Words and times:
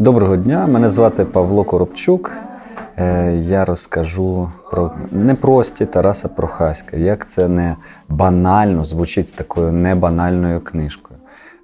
Доброго 0.00 0.36
дня, 0.36 0.66
мене 0.66 0.90
звати 0.90 1.24
Павло 1.24 1.64
Коробчук. 1.64 2.32
Е, 2.96 3.36
я 3.36 3.64
розкажу 3.64 4.50
про 4.70 4.92
непрості 5.10 5.86
Тараса 5.86 6.28
Прохаська, 6.28 6.96
як 6.96 7.26
це 7.28 7.48
не 7.48 7.76
банально 8.08 8.84
звучить 8.84 9.28
з 9.28 9.32
такою 9.32 9.72
небанальною 9.72 10.60
книжкою. 10.60 11.09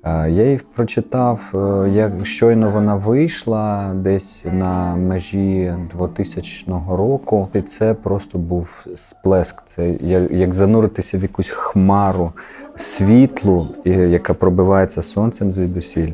Е, 0.06 0.30
я 0.30 0.44
її 0.44 0.60
прочитав, 0.74 1.52
е, 1.54 1.90
як 1.90 2.26
щойно 2.26 2.70
вона 2.70 2.94
вийшла 2.94 3.94
десь 3.94 4.46
на 4.52 4.96
межі 4.96 5.74
2000 5.94 6.82
року, 6.90 7.48
і 7.54 7.60
це 7.60 7.94
просто 7.94 8.38
був 8.38 8.86
сплеск. 8.96 9.62
Це 9.66 9.90
як 10.30 10.54
зануритися 10.54 11.18
в 11.18 11.22
якусь 11.22 11.48
хмару 11.50 12.32
світлу, 12.76 13.68
яка 13.84 14.34
пробивається 14.34 15.02
сонцем 15.02 15.52
звідусіль. 15.52 16.12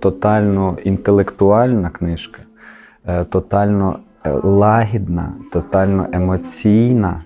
Тотально 0.00 0.78
інтелектуальна 0.84 1.90
книжка. 1.90 2.42
Е, 3.06 3.24
тотально 3.24 3.98
е, 4.24 4.30
лагідна, 4.32 5.32
тотально 5.52 6.06
емоційна. 6.12 7.24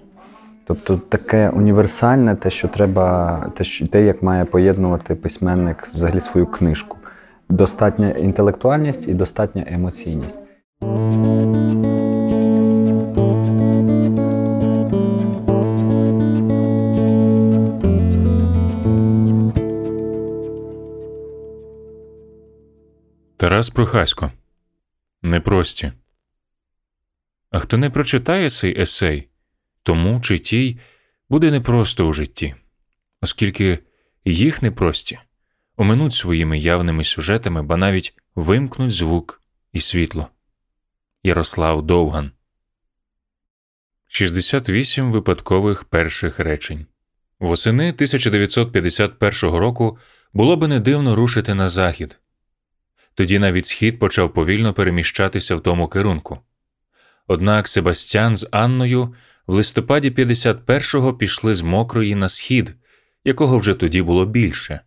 Тобто 0.66 0.96
таке 0.96 1.48
універсальне, 1.50 2.36
те, 2.36 2.50
що 2.50 2.68
треба, 2.68 3.38
те, 3.56 3.64
що, 3.64 3.86
те, 3.86 4.04
як 4.04 4.22
має 4.22 4.44
поєднувати 4.44 5.14
письменник 5.14 5.86
взагалі 5.86 6.20
свою 6.20 6.46
книжку. 6.46 6.98
Достатня 7.48 8.10
інтелектуальність 8.10 9.08
і 9.08 9.14
достатня 9.14 9.64
емоційність. 9.66 10.42
Тарас 23.36 23.70
Прохасько 23.70 24.32
непрості. 25.22 25.92
А 27.50 27.58
хто 27.58 27.76
не 27.76 27.90
прочитає 27.90 28.50
цей 28.50 28.80
есей, 28.80 29.28
тому 29.84 30.20
чи 30.20 30.38
тій 30.38 30.78
буде 31.28 31.50
непросто 31.50 32.06
у 32.06 32.12
житті, 32.12 32.54
оскільки 33.20 33.78
їх 34.24 34.62
непрості 34.62 35.18
оминуть 35.76 36.14
своїми 36.14 36.58
явними 36.58 37.04
сюжетами, 37.04 37.62
ба 37.62 37.76
навіть 37.76 38.14
вимкнуть 38.34 38.90
звук 38.90 39.42
і 39.72 39.80
світло. 39.80 40.28
Ярослав 41.22 41.82
Довган 41.82 42.30
68 44.08 45.12
випадкових 45.12 45.84
перших 45.84 46.38
речень. 46.38 46.86
Восени 47.40 47.88
1951 47.88 49.50
року 49.50 49.98
було 50.32 50.56
би 50.56 50.68
не 50.68 50.80
дивно 50.80 51.14
рушити 51.14 51.54
на 51.54 51.68
захід, 51.68 52.18
тоді 53.14 53.38
навіть 53.38 53.66
схід 53.66 53.98
почав 53.98 54.32
повільно 54.32 54.74
переміщатися 54.74 55.56
в 55.56 55.62
тому 55.62 55.88
керунку. 55.88 56.38
Однак 57.26 57.68
Себастьян 57.68 58.36
з 58.36 58.48
Анною 58.50 59.14
в 59.46 59.54
листопаді 59.54 60.10
51-го 60.10 61.14
пішли 61.14 61.54
з 61.54 61.62
мокрої 61.62 62.14
на 62.14 62.28
схід, 62.28 62.74
якого 63.24 63.58
вже 63.58 63.74
тоді 63.74 64.02
було 64.02 64.26
більше, 64.26 64.80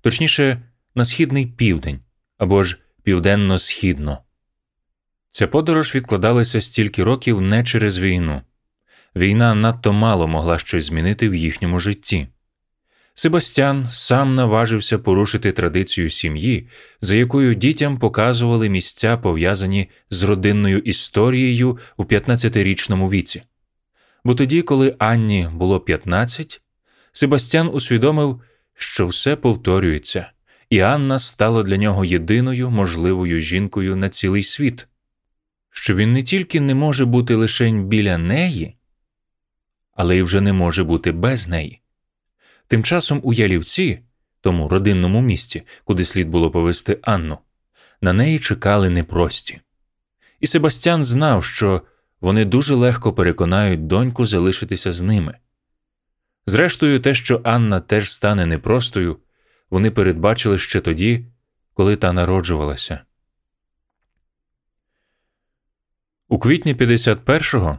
точніше, 0.00 0.62
на 0.94 1.04
східний 1.04 1.46
південь 1.46 2.00
або 2.38 2.64
ж 2.64 2.78
південно-східно. 3.02 4.18
Ця 5.30 5.46
подорож 5.46 5.94
відкладалася 5.94 6.60
стільки 6.60 7.02
років 7.02 7.40
не 7.40 7.64
через 7.64 7.98
війну. 7.98 8.42
Війна 9.16 9.54
надто 9.54 9.92
мало 9.92 10.28
могла 10.28 10.58
щось 10.58 10.84
змінити 10.84 11.28
в 11.28 11.34
їхньому 11.34 11.80
житті. 11.80 12.28
Себастьян 13.14 13.88
сам 13.90 14.34
наважився 14.34 14.98
порушити 14.98 15.52
традицію 15.52 16.10
сім'ї, 16.10 16.68
за 17.00 17.16
якою 17.16 17.54
дітям 17.54 17.98
показували 17.98 18.68
місця, 18.68 19.16
пов'язані 19.16 19.90
з 20.10 20.22
родинною 20.22 20.78
історією 20.78 21.78
у 21.96 22.04
15-річному 22.04 23.10
віці. 23.10 23.42
Бо 24.26 24.34
тоді, 24.34 24.62
коли 24.62 24.96
Анні 24.98 25.48
було 25.52 25.80
15, 25.80 26.60
Себастьян 27.12 27.70
усвідомив, 27.72 28.40
що 28.74 29.06
все 29.06 29.36
повторюється, 29.36 30.30
і 30.70 30.80
Анна 30.80 31.18
стала 31.18 31.62
для 31.62 31.76
нього 31.76 32.04
єдиною 32.04 32.70
можливою 32.70 33.40
жінкою 33.40 33.96
на 33.96 34.08
цілий 34.08 34.42
світ, 34.42 34.88
що 35.70 35.94
він 35.94 36.12
не 36.12 36.22
тільки 36.22 36.60
не 36.60 36.74
може 36.74 37.04
бути 37.04 37.34
лишень 37.34 37.84
біля 37.84 38.18
неї, 38.18 38.76
але 39.94 40.16
й 40.16 40.22
вже 40.22 40.40
не 40.40 40.52
може 40.52 40.84
бути 40.84 41.12
без 41.12 41.48
неї. 41.48 41.80
Тим 42.68 42.84
часом 42.84 43.20
у 43.22 43.32
Ялівці, 43.32 44.00
тому 44.40 44.68
родинному 44.68 45.20
місці, 45.20 45.62
куди 45.84 46.04
слід 46.04 46.28
було 46.28 46.50
повести 46.50 46.98
Анну, 47.02 47.38
на 48.00 48.12
неї 48.12 48.38
чекали 48.38 48.90
непрості. 48.90 49.60
І 50.40 50.46
Себастьян 50.46 51.02
знав, 51.02 51.44
що 51.44 51.82
вони 52.20 52.44
дуже 52.44 52.74
легко 52.74 53.12
переконають 53.12 53.86
доньку 53.86 54.26
залишитися 54.26 54.92
з 54.92 55.02
ними. 55.02 55.38
Зрештою, 56.46 57.00
те, 57.00 57.14
що 57.14 57.40
Анна 57.44 57.80
теж 57.80 58.12
стане 58.12 58.46
непростою, 58.46 59.18
вони 59.70 59.90
передбачили 59.90 60.58
ще 60.58 60.80
тоді, 60.80 61.26
коли 61.74 61.96
та 61.96 62.12
народжувалася. 62.12 63.00
У 66.28 66.38
квітні 66.38 66.74
51-го 66.74 67.78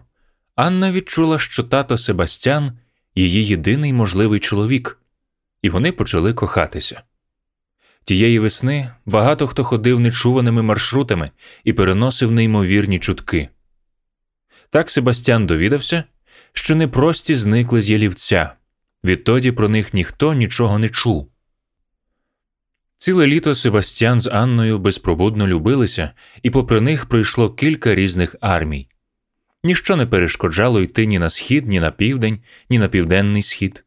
Анна 0.56 0.92
відчула, 0.92 1.40
що 1.40 1.64
тато 1.64 1.98
Себастьян 1.98 2.80
її 3.16 3.46
єдиний 3.46 3.94
можливий 3.94 4.40
чоловік, 4.40 5.02
і 5.62 5.70
вони 5.70 5.92
почали 5.92 6.34
кохатися. 6.34 7.02
Тієї 8.04 8.40
весни 8.40 8.92
багато 9.06 9.48
хто 9.48 9.64
ходив 9.64 10.00
нечуваними 10.00 10.62
маршрутами 10.62 11.32
і 11.64 11.74
переносив 11.74 12.32
неймовірні 12.32 13.00
чутки. 13.00 13.50
Так 14.70 14.90
Себастьян 14.90 15.48
довідався, 15.48 16.04
що 16.54 16.76
непрості 16.76 17.36
зникли 17.36 17.82
з 17.82 17.90
ялівця, 17.90 18.54
відтоді 19.04 19.52
про 19.52 19.70
них 19.70 19.94
ніхто 19.94 20.34
нічого 20.34 20.80
не 20.80 20.90
чув. 20.90 21.32
Ціле 22.98 23.28
літо 23.28 23.56
Себастьян 23.56 24.20
з 24.20 24.28
Анною 24.28 24.80
безпробудно 24.80 25.48
любилися, 25.48 26.12
і 26.44 26.50
попри 26.50 26.82
них 26.82 27.06
пройшло 27.06 27.54
кілька 27.54 27.96
різних 27.96 28.36
армій 28.42 28.90
ніщо 29.68 29.96
не 29.96 30.06
перешкоджало 30.06 30.82
йти 30.82 31.06
ні 31.06 31.20
на 31.20 31.30
схід, 31.30 31.68
ні 31.68 31.80
на 31.80 31.92
південь, 31.92 32.40
ні 32.70 32.80
на 32.80 32.88
південний 32.88 33.42
схід. 33.42 33.86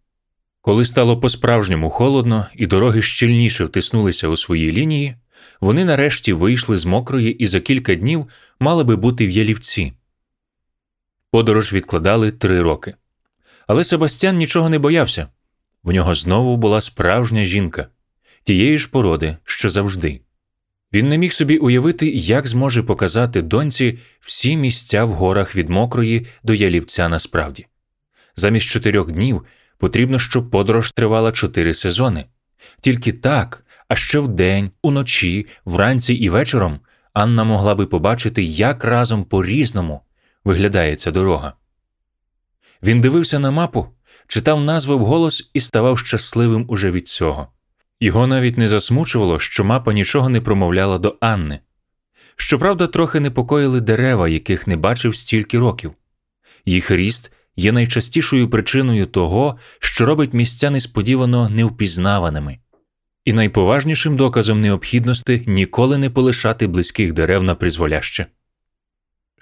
Коли 0.61 0.85
стало 0.85 1.21
по-справжньому 1.21 1.91
холодно 1.91 2.47
і 2.55 2.67
дороги 2.67 3.03
щільніше 3.03 3.65
втиснулися 3.65 4.29
у 4.29 4.37
свої 4.37 4.73
лінії, 4.73 5.15
вони 5.61 5.85
нарешті 5.85 6.33
вийшли 6.33 6.77
з 6.77 6.87
мокрої 6.87 7.33
і 7.33 7.47
за 7.47 7.61
кілька 7.61 7.95
днів 7.95 8.27
мали 8.61 8.85
би 8.85 8.97
бути 8.97 9.27
в 9.27 9.31
ялівці. 9.31 9.93
Подорож 11.31 11.73
відкладали 11.73 12.31
три 12.31 12.63
роки. 12.63 12.95
Але 13.67 13.85
Себастьян 13.85 14.37
нічого 14.37 14.69
не 14.69 14.79
боявся 14.79 15.29
в 15.85 15.93
нього 15.93 16.15
знову 16.15 16.57
була 16.57 16.81
справжня 16.81 17.45
жінка, 17.45 17.87
тієї 18.45 18.79
ж 18.79 18.91
породи, 18.91 19.37
що 19.45 19.71
завжди. 19.71 20.21
Він 20.93 21.09
не 21.09 21.19
міг 21.19 21.33
собі 21.33 21.57
уявити, 21.59 22.11
як 22.11 22.47
зможе 22.47 22.83
показати 22.83 23.43
доньці 23.43 23.99
всі 24.21 24.57
місця 24.57 25.05
в 25.05 25.09
горах 25.09 25.57
від 25.57 25.69
мокрої 25.69 26.27
до 26.43 26.55
ялівця 26.55 27.09
насправді. 27.09 27.67
Замість 28.37 28.69
чотирьох 28.69 29.13
днів 29.13 29.45
потрібно, 29.79 30.19
щоб 30.19 30.51
подорож 30.51 30.93
тривала 30.93 31.33
чотири 31.33 31.75
сезони. 31.75 32.25
Тільки 32.81 33.13
так, 33.13 33.65
а 33.89 33.97
ще 33.97 34.19
вдень, 34.19 34.71
уночі, 34.83 35.47
вранці 35.65 36.15
і 36.15 36.29
вечором 36.29 36.81
Анна 37.13 37.45
могла 37.45 37.75
би 37.75 37.87
побачити, 37.87 38.43
як 38.43 38.85
разом 38.85 39.25
по 39.25 39.45
різному 39.45 40.01
виглядає 40.45 40.97
ця 40.97 41.11
дорога. 41.11 41.53
Він 42.83 43.01
дивився 43.01 43.39
на 43.39 43.51
мапу, 43.51 43.87
читав 44.27 44.61
назви 44.61 44.95
вголос 44.95 45.51
і 45.55 45.61
ставав 45.61 45.99
щасливим 45.99 46.65
уже 46.69 46.91
від 46.91 47.09
цього. 47.09 47.49
Його 48.01 48.27
навіть 48.27 48.59
не 48.59 48.69
засмучувало, 48.69 49.39
що 49.39 49.65
мапа 49.65 49.93
нічого 49.93 50.29
не 50.29 50.41
промовляла 50.41 50.99
до 50.99 51.17
Анни. 51.21 51.61
Щоправда, 52.37 52.87
трохи 52.87 53.21
непокоїли 53.21 53.81
дерева, 53.81 54.29
яких 54.29 54.67
не 54.67 54.77
бачив 54.77 55.17
стільки 55.17 55.59
років. 55.59 55.93
Їх 56.67 56.91
ріст 56.91 57.33
є 57.57 57.73
найчастішою 57.73 58.51
причиною 58.51 59.07
того, 59.07 59.59
що 59.79 60.07
робить 60.07 60.35
місця 60.35 60.71
несподівано 60.71 61.49
невпізнаваними, 61.49 62.59
і 63.25 63.33
найповажнішим 63.33 64.17
доказом 64.17 64.61
необхідності 64.61 65.45
ніколи 65.47 65.99
не 65.99 66.11
полишати 66.11 66.67
близьких 66.67 67.13
дерев 67.13 67.43
на 67.43 67.55
призволяще. 67.55 68.27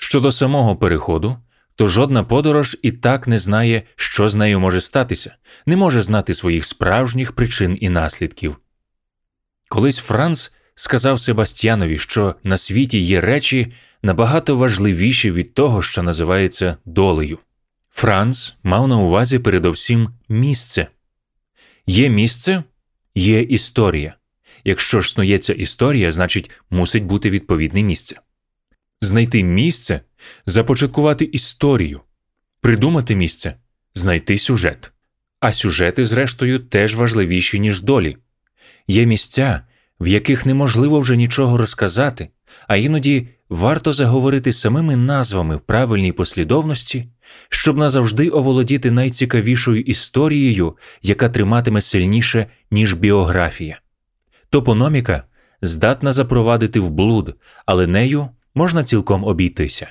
Щодо 0.00 0.32
самого 0.32 0.76
переходу, 0.76 1.36
то 1.74 1.88
жодна 1.88 2.24
подорож 2.24 2.76
і 2.82 2.92
так 2.92 3.28
не 3.28 3.38
знає, 3.38 3.82
що 3.96 4.28
з 4.28 4.34
нею 4.34 4.60
може 4.60 4.80
статися, 4.80 5.34
не 5.66 5.76
може 5.76 6.02
знати 6.02 6.34
своїх 6.34 6.64
справжніх 6.64 7.32
причин 7.32 7.78
і 7.80 7.88
наслідків. 7.88 8.56
Колись 9.68 9.98
Франц 9.98 10.52
сказав 10.74 11.20
Себастьянові, 11.20 11.98
що 11.98 12.34
на 12.44 12.56
світі 12.56 13.00
є 13.00 13.20
речі 13.20 13.72
набагато 14.02 14.56
важливіші 14.56 15.30
від 15.30 15.54
того, 15.54 15.82
що 15.82 16.02
називається 16.02 16.76
долею. 16.84 17.38
Франц 17.90 18.54
мав 18.62 18.88
на 18.88 18.96
увазі 18.96 19.38
передовсім 19.38 20.10
місце 20.28 20.86
є 21.86 22.08
місце, 22.08 22.62
є 23.14 23.42
історія. 23.42 24.14
Якщо 24.64 25.00
ж 25.00 25.10
снується 25.10 25.52
історія, 25.52 26.12
значить 26.12 26.50
мусить 26.70 27.04
бути 27.04 27.30
відповідне 27.30 27.82
місце. 27.82 28.20
Знайти 29.08 29.44
місце, 29.44 30.00
започаткувати 30.46 31.24
історію, 31.24 32.00
придумати 32.60 33.16
місце, 33.16 33.54
знайти 33.94 34.38
сюжет. 34.38 34.92
А 35.40 35.52
сюжети, 35.52 36.04
зрештою, 36.04 36.58
теж 36.58 36.94
важливіші, 36.94 37.60
ніж 37.60 37.80
долі. 37.80 38.16
Є 38.88 39.06
місця, 39.06 39.62
в 40.00 40.06
яких 40.06 40.46
неможливо 40.46 41.00
вже 41.00 41.16
нічого 41.16 41.56
розказати, 41.56 42.28
а 42.66 42.76
іноді 42.76 43.28
варто 43.48 43.92
заговорити 43.92 44.52
самими 44.52 44.96
назвами 44.96 45.56
в 45.56 45.60
правильній 45.60 46.12
послідовності, 46.12 47.08
щоб 47.48 47.78
назавжди 47.78 48.28
оволодіти 48.28 48.90
найцікавішою 48.90 49.80
історією, 49.80 50.76
яка 51.02 51.28
триматиме 51.28 51.80
сильніше, 51.80 52.46
ніж 52.70 52.94
біографія. 52.94 53.80
Топономіка 54.50 55.24
здатна 55.62 56.12
запровадити 56.12 56.80
в 56.80 56.90
блуд, 56.90 57.34
але 57.66 57.86
нею 57.86 58.28
можна 58.58 58.84
цілком 58.84 59.24
обійтися. 59.24 59.88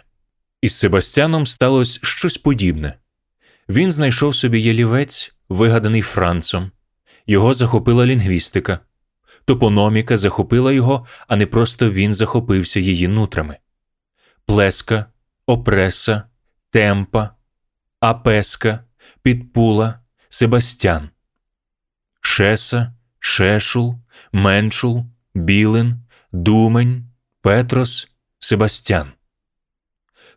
Із 0.61 0.75
Себастьяном 0.75 1.45
сталося 1.45 1.99
щось 2.03 2.37
подібне. 2.37 2.93
Він 3.69 3.91
знайшов 3.91 4.35
собі 4.35 4.61
ялівець, 4.61 5.33
вигаданий 5.49 6.01
Францом, 6.01 6.71
його 7.27 7.53
захопила 7.53 8.05
лінгвістика, 8.05 8.79
топономіка 9.45 10.17
захопила 10.17 10.71
його, 10.71 11.07
а 11.27 11.35
не 11.35 11.45
просто 11.45 11.91
він 11.91 12.13
захопився 12.13 12.79
її 12.79 13.07
нутрами. 13.07 13.57
Плеска, 14.45 15.05
опреса, 15.45 16.23
темпа, 16.69 17.29
апеска, 17.99 18.83
підпула, 19.21 19.99
Себастьян, 20.29 21.09
Шеса, 22.21 22.93
Шешул, 23.19 23.95
Меншул, 24.31 25.05
Білин, 25.35 25.95
Думень, 26.31 27.09
Петрос, 27.41 28.07
Себастьян. 28.39 29.11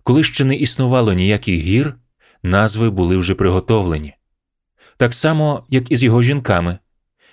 Коли 0.03 0.25
ще 0.25 0.45
не 0.45 0.57
існувало 0.57 1.13
ніяких 1.13 1.61
гір, 1.61 1.95
назви 2.43 2.91
були 2.91 3.17
вже 3.17 3.35
приготовлені. 3.35 4.15
Так 4.97 5.15
само, 5.15 5.67
як 5.69 5.91
і 5.91 5.97
з 5.97 6.03
його 6.03 6.23
жінками. 6.23 6.79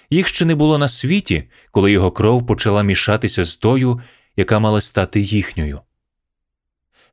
Їх 0.09 0.27
ще 0.27 0.45
не 0.45 0.55
було 0.55 0.77
на 0.77 0.89
світі, 0.89 1.49
коли 1.71 1.91
його 1.91 2.11
кров 2.11 2.47
почала 2.47 2.83
мішатися 2.83 3.43
з 3.43 3.55
тою, 3.55 4.01
яка 4.35 4.59
мала 4.59 4.81
стати 4.81 5.21
їхньою. 5.21 5.81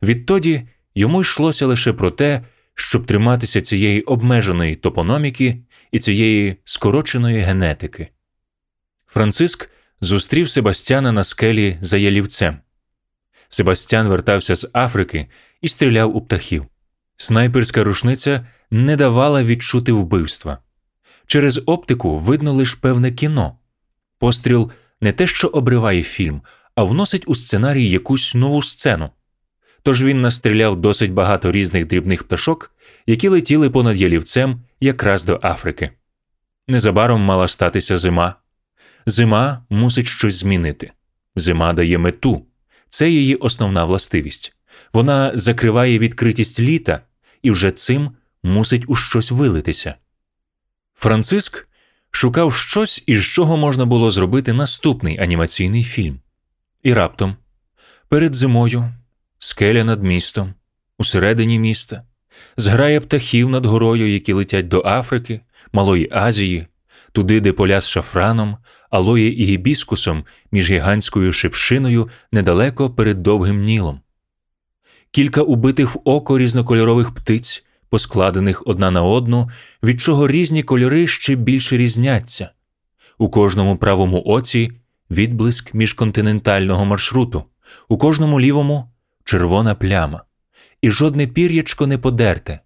Відтоді 0.02 0.68
йому 0.94 1.20
йшлося 1.20 1.66
лише 1.66 1.92
про 1.92 2.10
те, 2.10 2.44
щоб 2.74 3.06
триматися 3.06 3.60
цієї 3.62 4.02
обмеженої 4.02 4.76
топономіки 4.76 5.64
і 5.92 5.98
цієї 5.98 6.56
скороченої 6.64 7.40
генетики. 7.40 8.08
Франциск 9.06 9.70
зустрів 10.00 10.48
Себастьяна 10.48 11.12
на 11.12 11.24
скелі 11.24 11.78
за 11.80 11.98
ялівцем. 11.98 12.58
Себастьян 13.54 14.08
вертався 14.08 14.56
з 14.56 14.70
Африки 14.72 15.26
і 15.60 15.68
стріляв 15.68 16.16
у 16.16 16.20
птахів. 16.20 16.66
Снайперська 17.16 17.84
рушниця 17.84 18.46
не 18.70 18.96
давала 18.96 19.42
відчути 19.42 19.92
вбивства. 19.92 20.58
Через 21.26 21.62
оптику 21.66 22.18
видно 22.18 22.52
лише 22.52 22.76
певне 22.80 23.12
кіно. 23.12 23.58
Постріл 24.18 24.70
не 25.00 25.12
те, 25.12 25.26
що 25.26 25.48
обриває 25.48 26.02
фільм, 26.02 26.42
а 26.74 26.84
вносить 26.84 27.24
у 27.26 27.34
сценарій 27.34 27.90
якусь 27.90 28.34
нову 28.34 28.62
сцену. 28.62 29.10
Тож 29.82 30.04
він 30.04 30.20
настріляв 30.20 30.80
досить 30.80 31.12
багато 31.12 31.52
різних 31.52 31.86
дрібних 31.86 32.24
пташок, 32.24 32.74
які 33.06 33.28
летіли 33.28 33.70
понад 33.70 33.96
ялівцем 33.96 34.62
якраз 34.80 35.24
до 35.24 35.40
Африки. 35.42 35.90
Незабаром 36.68 37.20
мала 37.20 37.48
статися 37.48 37.96
зима. 37.96 38.34
Зима 39.06 39.64
мусить 39.70 40.06
щось 40.06 40.34
змінити. 40.34 40.92
Зима 41.36 41.72
дає 41.72 41.98
мету. 41.98 42.46
Це 42.94 43.10
її 43.10 43.34
основна 43.34 43.84
властивість. 43.84 44.54
Вона 44.92 45.32
закриває 45.34 45.98
відкритість 45.98 46.60
літа 46.60 47.00
і 47.42 47.50
вже 47.50 47.70
цим 47.70 48.10
мусить 48.42 48.84
у 48.86 48.94
щось 48.94 49.30
вилитися. 49.30 49.94
Франциск 50.94 51.68
шукав 52.10 52.54
щось, 52.54 53.04
із 53.06 53.24
чого 53.24 53.56
можна 53.56 53.86
було 53.86 54.10
зробити 54.10 54.52
наступний 54.52 55.18
анімаційний 55.18 55.84
фільм. 55.84 56.20
І 56.82 56.92
раптом, 56.92 57.36
перед 58.08 58.34
зимою, 58.34 58.92
скеля 59.38 59.84
над 59.84 60.02
містом, 60.02 60.54
усередині 60.98 61.58
міста, 61.58 62.02
зграє 62.56 63.00
птахів 63.00 63.50
над 63.50 63.66
горою, 63.66 64.12
які 64.12 64.32
летять 64.32 64.68
до 64.68 64.82
Африки, 64.86 65.40
Малої 65.72 66.08
Азії, 66.12 66.66
туди, 67.12 67.40
де 67.40 67.52
поля 67.52 67.80
з 67.80 67.88
шафраном, 67.88 68.56
алоє 68.94 69.42
і 69.42 69.44
гібіскусом 69.44 70.24
між 70.52 70.70
гігантською 70.70 71.32
шипшиною 71.32 72.08
недалеко 72.32 72.90
перед 72.90 73.22
довгим 73.22 73.64
нілом. 73.64 74.00
Кілька 75.10 75.42
убитих 75.42 75.94
в 75.94 76.00
око 76.04 76.38
різнокольорових 76.38 77.14
птиць, 77.14 77.64
поскладених 77.88 78.62
одна 78.66 78.90
на 78.90 79.02
одну, 79.02 79.50
від 79.82 80.00
чого 80.00 80.28
різні 80.28 80.62
кольори 80.62 81.06
ще 81.06 81.34
більше 81.34 81.76
різняться. 81.76 82.50
У 83.18 83.28
кожному 83.28 83.76
правому 83.76 84.22
оці 84.26 84.72
відблиск 85.10 85.74
міжконтинентального 85.74 86.84
маршруту, 86.84 87.44
у 87.88 87.98
кожному 87.98 88.40
лівому 88.40 88.90
червона 89.24 89.74
пляма, 89.74 90.24
і 90.82 90.90
жодне 90.90 91.26
пір'ячко 91.26 91.86
не 91.86 91.98
подерте, 91.98 92.60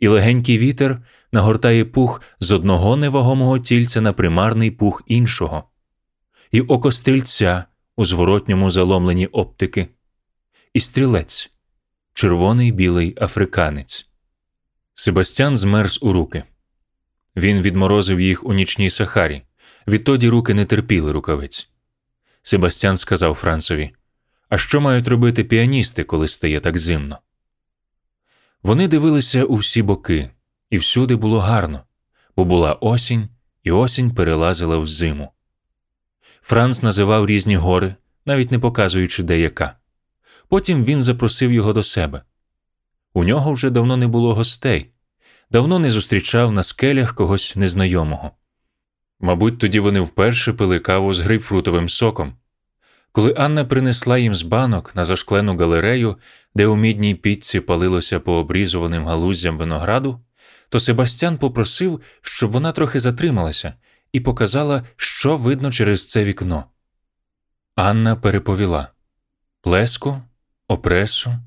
і 0.00 0.08
легенький 0.08 0.58
вітер 0.58 1.02
нагортає 1.34 1.84
пух 1.84 2.20
з 2.40 2.52
одного 2.52 2.96
невагомого 2.96 3.58
тільця 3.58 4.00
на 4.00 4.12
примарний 4.12 4.70
пух 4.70 5.02
іншого, 5.06 5.64
і 6.50 6.60
око 6.60 6.92
стрільця 6.92 7.64
у 7.96 8.04
зворотньому 8.04 8.70
заломленні 8.70 9.26
оптики, 9.26 9.88
і 10.74 10.80
стрілець, 10.80 11.50
червоний 12.12 12.72
білий 12.72 13.16
африканець. 13.20 14.08
Себастьян 14.94 15.56
змерз 15.56 15.98
у 16.02 16.12
руки. 16.12 16.44
Він 17.36 17.62
відморозив 17.62 18.20
їх 18.20 18.44
у 18.44 18.52
нічній 18.52 18.90
Сахарі. 18.90 19.42
Відтоді 19.88 20.28
руки 20.28 20.54
не 20.54 20.64
терпіли 20.64 21.12
рукавиць. 21.12 21.70
Себастьян 22.42 22.96
сказав 22.96 23.34
Францові 23.34 23.90
А 24.48 24.58
що 24.58 24.80
мають 24.80 25.08
робити 25.08 25.44
піаністи, 25.44 26.04
коли 26.04 26.28
стає 26.28 26.60
так 26.60 26.78
зимно? 26.78 27.18
Вони 28.62 28.88
дивилися 28.88 29.44
у 29.44 29.54
всі 29.54 29.82
боки, 29.82 30.30
і 30.74 30.78
всюди 30.78 31.16
було 31.16 31.40
гарно, 31.40 31.82
бо 32.36 32.44
була 32.44 32.72
осінь, 32.72 33.28
і 33.62 33.70
осінь 33.70 34.10
перелазила 34.10 34.78
в 34.78 34.86
зиму. 34.86 35.32
Франц 36.42 36.82
називав 36.82 37.26
різні 37.26 37.56
гори, 37.56 37.94
навіть 38.26 38.50
не 38.50 38.58
показуючи 38.58 39.22
де 39.22 39.40
яка. 39.40 39.76
Потім 40.48 40.84
він 40.84 41.02
запросив 41.02 41.52
його 41.52 41.72
до 41.72 41.82
себе. 41.82 42.22
У 43.12 43.24
нього 43.24 43.52
вже 43.52 43.70
давно 43.70 43.96
не 43.96 44.06
було 44.06 44.34
гостей, 44.34 44.90
давно 45.50 45.78
не 45.78 45.90
зустрічав 45.90 46.52
на 46.52 46.62
скелях 46.62 47.14
когось 47.14 47.56
незнайомого. 47.56 48.30
Мабуть, 49.20 49.58
тоді 49.58 49.80
вони 49.80 50.00
вперше 50.00 50.52
пили 50.52 50.78
каву 50.78 51.14
з 51.14 51.20
грейпфрутовим 51.20 51.88
соком. 51.88 52.34
Коли 53.12 53.34
Анна 53.36 53.64
принесла 53.64 54.18
їм 54.18 54.34
з 54.34 54.42
банок 54.42 54.96
на 54.96 55.04
зашклену 55.04 55.56
галерею, 55.56 56.16
де 56.54 56.66
у 56.66 56.76
мідній 56.76 57.14
пічці 57.14 57.60
палилося 57.60 58.20
по 58.20 58.32
обрізуваним 58.32 59.04
галузям 59.04 59.58
винограду, 59.58 60.20
то 60.74 60.80
Себастьян 60.80 61.38
попросив, 61.38 62.00
щоб 62.22 62.50
вона 62.50 62.72
трохи 62.72 63.00
затрималася 63.00 63.74
і 64.12 64.20
показала, 64.20 64.82
що 64.96 65.36
видно 65.36 65.72
через 65.72 66.06
це 66.06 66.24
вікно. 66.24 66.64
Анна 67.74 68.16
переповіла 68.16 68.88
плеску, 69.60 70.22
опресу, 70.68 71.38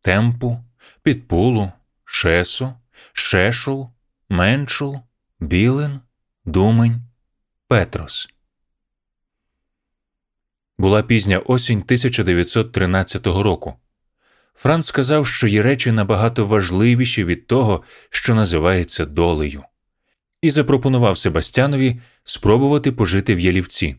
темпу, 0.00 0.64
підпулу, 1.02 1.72
шесу, 2.04 2.74
шешул, 3.12 3.90
меншул, 4.28 5.00
білин, 5.40 6.00
думень, 6.44 7.02
Петрос. 7.68 8.28
Була 10.78 11.02
пізня 11.02 11.38
осінь 11.38 11.78
1913 11.78 13.26
року. 13.26 13.74
Франц 14.54 14.86
сказав, 14.86 15.26
що 15.26 15.48
є 15.48 15.62
речі 15.62 15.92
набагато 15.92 16.46
важливіші 16.46 17.24
від 17.24 17.46
того, 17.46 17.82
що 18.10 18.34
називається 18.34 19.06
долею, 19.06 19.62
і 20.42 20.50
запропонував 20.50 21.18
Себастьянові 21.18 22.00
спробувати 22.24 22.92
пожити 22.92 23.34
в 23.34 23.40
ялівці. 23.40 23.96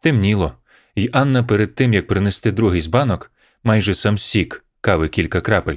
Темніло, 0.00 0.52
і 0.94 1.10
Анна 1.12 1.42
перед 1.42 1.74
тим 1.74 1.94
як 1.94 2.06
принести 2.06 2.52
другий 2.52 2.80
з 2.80 2.86
банок, 2.86 3.32
майже 3.64 3.94
сам 3.94 4.18
сік, 4.18 4.64
кави 4.80 5.08
кілька 5.08 5.40
крапель, 5.40 5.76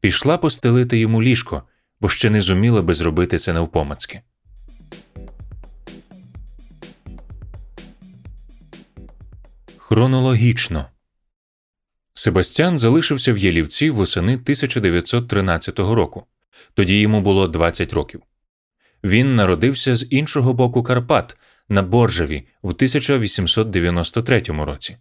пішла 0.00 0.38
постелити 0.38 0.98
йому 0.98 1.22
ліжко, 1.22 1.62
бо 2.00 2.08
ще 2.08 2.30
не 2.30 2.40
зуміла 2.40 2.82
би 2.82 2.94
зробити 2.94 3.38
це 3.38 3.52
навпомацьки. 3.52 4.20
Хронологічно 9.76 10.86
Себастьян 12.18 12.78
залишився 12.78 13.32
в 13.32 13.38
Єлівці 13.38 13.90
восени 13.90 14.32
1913 14.32 15.78
року. 15.78 16.24
Тоді 16.74 17.00
йому 17.00 17.20
було 17.20 17.48
20 17.48 17.92
років. 17.92 18.22
Він 19.04 19.36
народився 19.36 19.94
з 19.94 20.06
іншого 20.10 20.52
боку 20.52 20.82
Карпат 20.82 21.36
на 21.68 21.82
Боржеві 21.82 22.46
в 22.62 22.68
1893 22.68 24.40
році. 24.40 24.96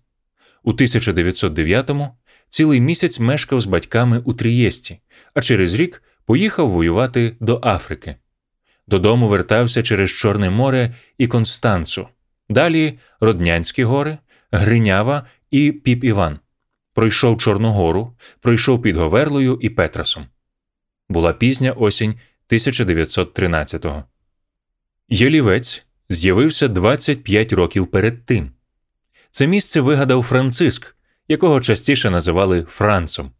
У 0.64 0.74
1909-му 0.74 2.18
цілий 2.50 2.82
місяць 2.82 3.20
мешкав 3.20 3.62
з 3.62 3.66
батьками 3.66 4.22
у 4.26 4.34
Трієсті, 4.34 5.00
а 5.34 5.42
через 5.42 5.74
рік 5.74 6.04
поїхав 6.26 6.70
воювати 6.70 7.38
до 7.40 7.62
Африки. 7.64 8.16
Додому 8.88 9.28
вертався 9.28 9.84
через 9.84 10.12
Чорне 10.12 10.50
море 10.50 10.96
і 11.18 11.28
Констанцу, 11.28 12.08
далі 12.50 13.00
Роднянські 13.20 13.84
гори, 13.84 14.18
Гринява 14.52 15.26
і 15.52 15.72
Піп 15.72 16.04
Іван. 16.04 16.40
Пройшов 16.96 17.38
Чорногору, 17.38 18.14
пройшов 18.40 18.82
під 18.82 18.98
Говерлою 18.98 19.60
і 19.62 19.70
Петрасом. 19.70 20.28
Була 21.10 21.34
пізня 21.34 21.72
осінь 21.72 22.16
1913-го. 22.50 24.04
Єлівець 25.10 25.86
з'явився 26.10 26.68
25 26.68 27.54
років 27.54 27.88
перед 27.88 28.26
тим. 28.26 28.52
Це 29.30 29.48
місце 29.48 29.82
вигадав 29.82 30.24
Франциск, 30.24 30.96
якого 31.28 31.62
частіше 31.62 32.10
називали 32.10 32.64
Францом. 32.64 33.32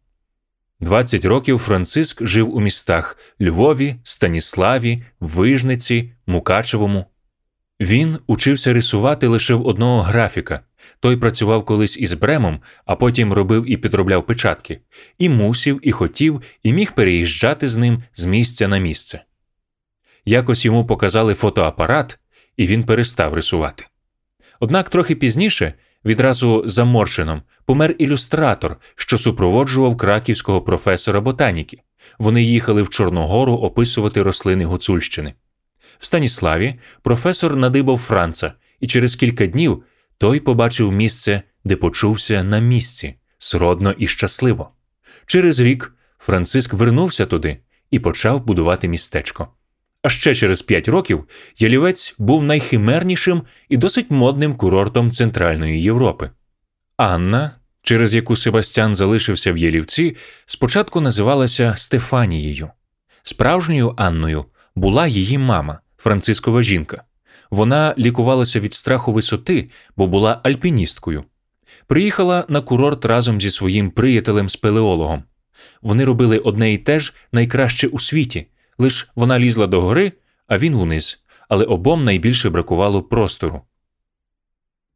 20 0.80 1.24
років 1.24 1.58
Франциск 1.58 2.26
жив 2.26 2.54
у 2.54 2.60
містах 2.60 3.18
Львові, 3.40 3.96
Станіславі, 4.02 5.04
Вижниці, 5.20 6.12
Мукачевому. 6.26 7.04
Він 7.80 8.18
учився 8.26 8.72
рисувати 8.72 9.26
лише 9.26 9.54
в 9.54 9.66
одного 9.66 10.00
графіка. 10.02 10.60
Той 11.00 11.16
працював 11.16 11.64
колись 11.64 11.98
із 11.98 12.14
Бремом, 12.14 12.60
а 12.84 12.96
потім 12.96 13.32
робив 13.32 13.70
і 13.70 13.76
підробляв 13.76 14.26
печатки, 14.26 14.80
і 15.18 15.28
мусів, 15.28 15.80
і 15.82 15.92
хотів, 15.92 16.42
і 16.62 16.72
міг 16.72 16.92
переїжджати 16.92 17.68
з 17.68 17.76
ним 17.76 18.02
з 18.14 18.24
місця 18.24 18.68
на 18.68 18.78
місце. 18.78 19.24
Якось 20.24 20.64
йому 20.64 20.86
показали 20.86 21.34
фотоапарат, 21.34 22.18
і 22.56 22.66
він 22.66 22.84
перестав 22.84 23.34
рисувати. 23.34 23.86
Однак 24.60 24.90
трохи 24.90 25.14
пізніше, 25.14 25.74
відразу 26.04 26.62
за 26.66 26.84
Моршином, 26.84 27.42
помер 27.64 27.94
ілюстратор, 27.98 28.76
що 28.94 29.18
супроводжував 29.18 29.96
краківського 29.96 30.62
професора 30.62 31.20
ботаніки. 31.20 31.82
Вони 32.18 32.42
їхали 32.42 32.82
в 32.82 32.88
Чорногору 32.88 33.52
описувати 33.52 34.22
рослини 34.22 34.64
Гуцульщини. 34.64 35.34
В 35.98 36.06
Станіславі 36.06 36.74
професор 37.02 37.56
надибав 37.56 37.98
Франца, 37.98 38.52
і 38.80 38.86
через 38.86 39.14
кілька 39.14 39.46
днів 39.46 39.82
той 40.18 40.40
побачив 40.40 40.92
місце, 40.92 41.42
де 41.64 41.76
почувся 41.76 42.44
на 42.44 42.58
місці, 42.58 43.14
сродно 43.38 43.92
і 43.98 44.06
щасливо. 44.06 44.70
Через 45.26 45.60
рік 45.60 45.94
Франциск 46.18 46.72
вернувся 46.72 47.26
туди 47.26 47.58
і 47.90 47.98
почав 47.98 48.44
будувати 48.44 48.88
містечко. 48.88 49.48
А 50.02 50.08
ще 50.08 50.34
через 50.34 50.62
п'ять 50.62 50.88
років 50.88 51.28
Ялівець 51.58 52.14
був 52.18 52.44
найхимернішим 52.44 53.42
і 53.68 53.76
досить 53.76 54.10
модним 54.10 54.56
курортом 54.56 55.10
Центральної 55.10 55.82
Європи. 55.82 56.30
Анна, 56.96 57.56
через 57.82 58.14
яку 58.14 58.36
Себастьян 58.36 58.94
залишився 58.94 59.52
в 59.52 59.58
Єлівці, 59.58 60.16
спочатку 60.46 61.00
називалася 61.00 61.74
Стефанією. 61.76 62.70
Справжньою 63.22 63.94
Анною 63.96 64.44
була 64.74 65.06
її 65.06 65.38
мама, 65.38 65.80
Францискова 66.06 66.62
жінка. 66.62 67.04
Вона 67.50 67.94
лікувалася 67.98 68.60
від 68.60 68.74
страху 68.74 69.12
висоти, 69.12 69.70
бо 69.96 70.06
була 70.06 70.40
альпіністкою. 70.44 71.24
Приїхала 71.86 72.44
на 72.48 72.60
курорт 72.60 73.04
разом 73.04 73.40
зі 73.40 73.50
своїм 73.50 73.90
приятелем 73.90 74.48
спелеологом. 74.48 75.22
Вони 75.82 76.04
робили 76.04 76.38
одне 76.38 76.72
і 76.72 76.78
те 76.78 77.00
ж 77.00 77.14
найкраще 77.32 77.88
у 77.88 77.98
світі, 77.98 78.46
лиш 78.78 79.08
вона 79.14 79.38
лізла 79.38 79.66
до 79.66 79.80
гори, 79.80 80.12
а 80.46 80.58
він 80.58 80.74
униз, 80.74 81.24
але 81.48 81.64
обом 81.64 82.04
найбільше 82.04 82.50
бракувало 82.50 83.02
простору. 83.02 83.62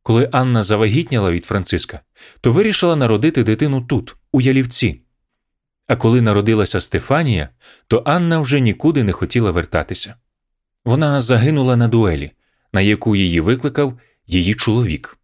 Коли 0.03 0.29
Анна 0.33 0.63
завагітняла 0.63 1.31
від 1.31 1.45
Франциска, 1.45 2.01
то 2.41 2.53
вирішила 2.53 2.97
народити 2.97 3.43
дитину 3.43 3.81
тут, 3.81 4.17
у 4.33 4.41
Ялівці. 4.41 5.01
А 5.87 5.97
коли 5.97 6.21
народилася 6.21 6.81
Стефанія, 6.81 7.49
то 7.87 8.03
Анна 8.07 8.41
вже 8.41 8.61
нікуди 8.61 9.05
не 9.05 9.13
хотіла 9.13 9.51
вертатися. 9.51 10.15
Вона 10.85 11.21
загинула 11.21 11.77
на 11.77 11.89
дуелі, 11.89 12.33
на 12.73 12.81
яку 12.81 13.17
її 13.17 13.41
викликав 13.41 13.99
її 14.27 14.55
чоловік. 14.55 15.19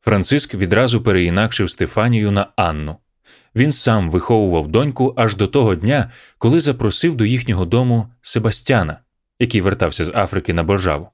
Франциск 0.00 0.54
відразу 0.54 1.02
переінакшив 1.02 1.70
Стефанію 1.70 2.30
на 2.30 2.48
Анну. 2.56 2.96
Він 3.56 3.72
сам 3.72 4.10
виховував 4.10 4.68
доньку 4.68 5.14
аж 5.16 5.36
до 5.36 5.46
того 5.46 5.74
дня, 5.74 6.10
коли 6.38 6.60
запросив 6.60 7.14
до 7.14 7.24
їхнього 7.24 7.64
дому 7.64 8.08
Себастьяна, 8.22 9.00
який 9.38 9.60
вертався 9.60 10.04
з 10.04 10.12
Африки 10.14 10.52
на 10.52 10.62
Божаву. 10.62 11.08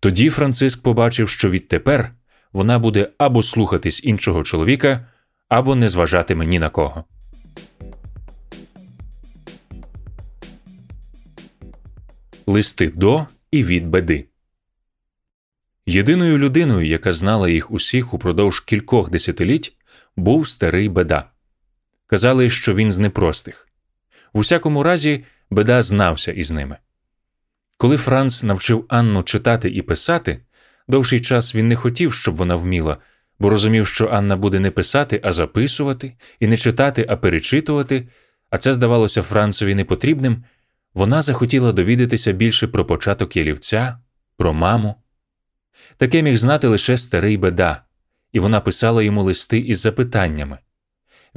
Тоді 0.00 0.30
Франциск 0.30 0.82
побачив, 0.82 1.28
що 1.28 1.50
відтепер 1.50 2.12
вона 2.52 2.78
буде 2.78 3.10
або 3.18 3.42
слухатись 3.42 4.04
іншого 4.04 4.42
чоловіка, 4.42 5.08
або 5.48 5.74
не 5.74 5.88
зважатиме 5.88 6.46
ні 6.46 6.58
на 6.58 6.68
кого. 6.68 7.04
Листи 12.46 12.88
до 12.88 13.26
і 13.50 13.64
від 13.64 13.88
беди. 13.88 14.28
Єдиною 15.86 16.38
людиною, 16.38 16.86
яка 16.86 17.12
знала 17.12 17.48
їх 17.48 17.70
усіх 17.70 18.14
упродовж 18.14 18.60
кількох 18.60 19.10
десятиліть, 19.10 19.76
був 20.16 20.48
старий 20.48 20.88
беда. 20.88 21.30
Казали, 22.06 22.50
що 22.50 22.74
він 22.74 22.90
з 22.90 22.98
непростих. 22.98 23.68
В 24.32 24.38
усякому 24.38 24.82
разі, 24.82 25.24
беда 25.50 25.82
знався 25.82 26.32
із 26.32 26.50
ними. 26.50 26.76
Коли 27.76 27.96
Франц 27.96 28.42
навчив 28.42 28.84
Анну 28.88 29.22
читати 29.22 29.68
і 29.70 29.82
писати, 29.82 30.40
довший 30.88 31.20
час 31.20 31.54
він 31.54 31.68
не 31.68 31.76
хотів, 31.76 32.14
щоб 32.14 32.34
вона 32.34 32.56
вміла, 32.56 32.98
бо 33.38 33.50
розумів, 33.50 33.86
що 33.86 34.08
Анна 34.08 34.36
буде 34.36 34.60
не 34.60 34.70
писати, 34.70 35.20
а 35.24 35.32
записувати, 35.32 36.16
і 36.40 36.46
не 36.46 36.56
читати, 36.56 37.06
а 37.08 37.16
перечитувати, 37.16 38.08
а 38.50 38.58
це 38.58 38.74
здавалося 38.74 39.22
Францові 39.22 39.74
непотрібним. 39.74 40.44
Вона 40.94 41.22
захотіла 41.22 41.72
довідатися 41.72 42.32
більше 42.32 42.68
про 42.68 42.84
початок 42.84 43.36
ялівця, 43.36 43.98
про 44.36 44.54
маму. 44.54 44.94
Таке 45.96 46.22
міг 46.22 46.36
знати 46.36 46.68
лише 46.68 46.96
старий 46.96 47.36
беда, 47.36 47.82
і 48.32 48.40
вона 48.40 48.60
писала 48.60 49.02
йому 49.02 49.22
листи 49.22 49.58
із 49.58 49.80
запитаннями. 49.80 50.58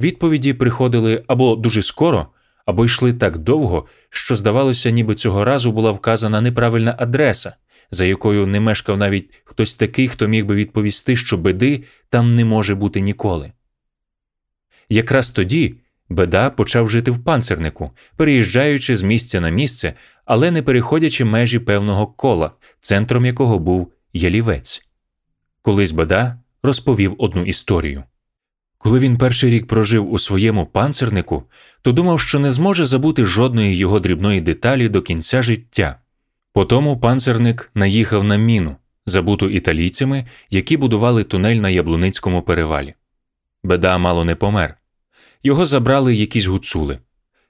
Відповіді 0.00 0.54
приходили 0.54 1.24
або 1.26 1.56
дуже 1.56 1.82
скоро, 1.82 2.26
або 2.66 2.84
йшли 2.84 3.12
так 3.12 3.38
довго, 3.38 3.86
що, 4.10 4.34
здавалося, 4.34 4.90
ніби 4.90 5.14
цього 5.14 5.44
разу 5.44 5.72
була 5.72 5.90
вказана 5.90 6.40
неправильна 6.40 6.96
адреса, 6.98 7.56
за 7.90 8.04
якою 8.04 8.46
не 8.46 8.60
мешкав 8.60 8.98
навіть 8.98 9.42
хтось 9.44 9.76
такий, 9.76 10.08
хто 10.08 10.26
міг 10.26 10.46
би 10.46 10.54
відповісти, 10.54 11.16
що 11.16 11.36
беди 11.36 11.84
там 12.08 12.34
не 12.34 12.44
може 12.44 12.74
бути 12.74 13.00
ніколи. 13.00 13.52
Якраз 14.88 15.30
тоді 15.30 15.74
беда 16.08 16.50
почав 16.50 16.90
жити 16.90 17.10
в 17.10 17.24
панцернику, 17.24 17.90
переїжджаючи 18.16 18.96
з 18.96 19.02
місця 19.02 19.40
на 19.40 19.48
місце, 19.48 19.94
але 20.24 20.50
не 20.50 20.62
переходячи 20.62 21.24
межі 21.24 21.58
певного 21.58 22.06
кола, 22.06 22.52
центром 22.80 23.26
якого 23.26 23.58
був 23.58 23.92
ялівець. 24.12 24.88
Колись 25.62 25.92
беда 25.92 26.38
розповів 26.62 27.14
одну 27.18 27.44
історію. 27.44 28.04
Коли 28.78 28.98
він 28.98 29.18
перший 29.18 29.50
рік 29.50 29.66
прожив 29.66 30.12
у 30.12 30.18
своєму 30.18 30.66
панцернику, 30.66 31.44
то 31.82 31.92
думав, 31.92 32.20
що 32.20 32.38
не 32.38 32.50
зможе 32.50 32.86
забути 32.86 33.24
жодної 33.24 33.76
його 33.76 34.00
дрібної 34.00 34.40
деталі 34.40 34.88
до 34.88 35.02
кінця 35.02 35.42
життя. 35.42 36.00
Потому 36.52 37.00
панцерник 37.00 37.70
наїхав 37.74 38.24
на 38.24 38.36
міну, 38.36 38.76
забуту 39.06 39.50
італійцями, 39.50 40.26
які 40.50 40.76
будували 40.76 41.24
тунель 41.24 41.56
на 41.56 41.68
Яблуницькому 41.68 42.42
перевалі. 42.42 42.94
Беда 43.62 43.98
мало 43.98 44.24
не 44.24 44.34
помер. 44.34 44.77
Його 45.42 45.66
забрали 45.66 46.14
якісь 46.14 46.46
гуцули. 46.46 46.98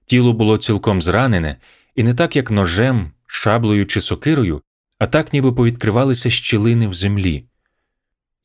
Тіло 0.07 0.33
було 0.33 0.59
цілком 0.59 1.00
зранене, 1.00 1.57
і 1.95 2.02
не 2.02 2.14
так, 2.14 2.37
як 2.37 2.50
ножем, 2.50 3.12
шаблею 3.26 3.87
чи 3.87 4.00
сокирою, 4.00 4.62
а 4.99 5.07
так, 5.07 5.33
ніби 5.33 5.52
повідкривалися 5.52 6.30
щілини 6.30 6.88
в 6.88 6.95
землі. 6.95 7.45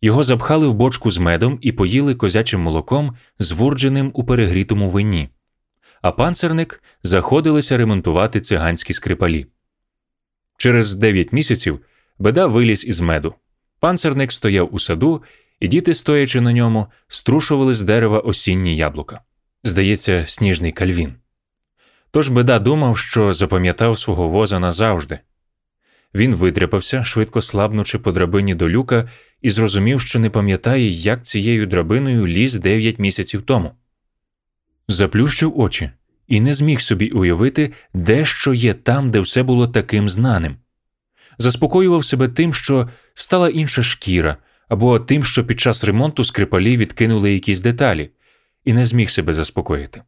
Його 0.02 0.24
запхали 0.24 0.68
в 0.68 0.74
бочку 0.74 1.12
з 1.12 1.18
медом 1.18 1.60
і 1.62 1.72
поїли 1.72 2.16
козячим 2.16 2.62
молоком, 2.62 3.18
звурдженим 3.40 4.12
у 4.14 4.24
перегрітому 4.24 4.90
вині. 4.90 5.30
А 6.02 6.12
панцерник 6.12 6.84
заходилися 7.04 7.78
ремонтувати 7.78 8.42
циганські 8.42 8.94
скрипалі. 8.94 9.48
Через 10.58 10.96
дев'ять 10.96 11.34
місяців 11.34 11.80
беда 12.20 12.48
виліз 12.48 12.86
із 12.86 13.02
меду. 13.02 13.36
Панцерник 13.80 14.32
стояв 14.32 14.76
у 14.76 14.80
саду, 14.80 15.24
і 15.60 15.68
діти, 15.68 15.94
стоячи 15.94 16.42
на 16.42 16.54
ньому, 16.54 16.88
струшували 17.08 17.74
з 17.74 17.84
дерева 17.84 18.20
осінні 18.20 18.76
яблука. 18.76 19.22
Здається, 19.64 20.24
сніжний 20.28 20.72
кальвін. 20.72 21.14
Тож 22.12 22.30
беда 22.30 22.60
думав, 22.60 22.98
що 22.98 23.34
запам'ятав 23.34 23.98
свого 23.98 24.30
воза 24.30 24.60
назавжди. 24.60 25.20
Він 26.14 26.36
видряпався, 26.36 27.04
швидко 27.04 27.42
слабнучи 27.42 28.00
по 28.00 28.12
драбині 28.12 28.56
до 28.56 28.70
люка, 28.70 29.10
і 29.42 29.52
зрозумів, 29.52 30.02
що 30.02 30.20
не 30.20 30.30
пам'ятає, 30.30 30.90
як 30.90 31.26
цією 31.26 31.66
драбиною 31.66 32.28
ліз 32.28 32.56
дев'ять 32.56 33.00
місяців 33.00 33.42
тому. 33.42 33.72
Заплющив 34.88 35.60
очі 35.60 35.92
і 36.28 36.42
не 36.42 36.54
зміг 36.54 36.82
собі 36.82 37.10
уявити, 37.10 37.74
де 37.94 38.26
що 38.26 38.54
є 38.54 38.74
там, 38.74 39.12
де 39.12 39.20
все 39.20 39.44
було 39.44 39.68
таким 39.68 40.10
знаним. 40.10 40.58
Заспокоював 41.38 42.06
себе 42.06 42.28
тим, 42.28 42.54
що 42.54 42.90
стала 43.14 43.50
інша 43.50 43.84
шкіра, 43.84 44.38
або 44.70 45.00
тим, 45.00 45.24
що 45.24 45.46
під 45.46 45.60
час 45.60 45.84
ремонту 45.84 46.24
скрипалі 46.24 46.78
відкинули 46.78 47.34
якісь 47.34 47.62
деталі, 47.62 48.10
і 48.66 48.74
не 48.74 48.86
зміг 48.86 49.10
себе 49.10 49.34
заспокоїти. 49.34 50.04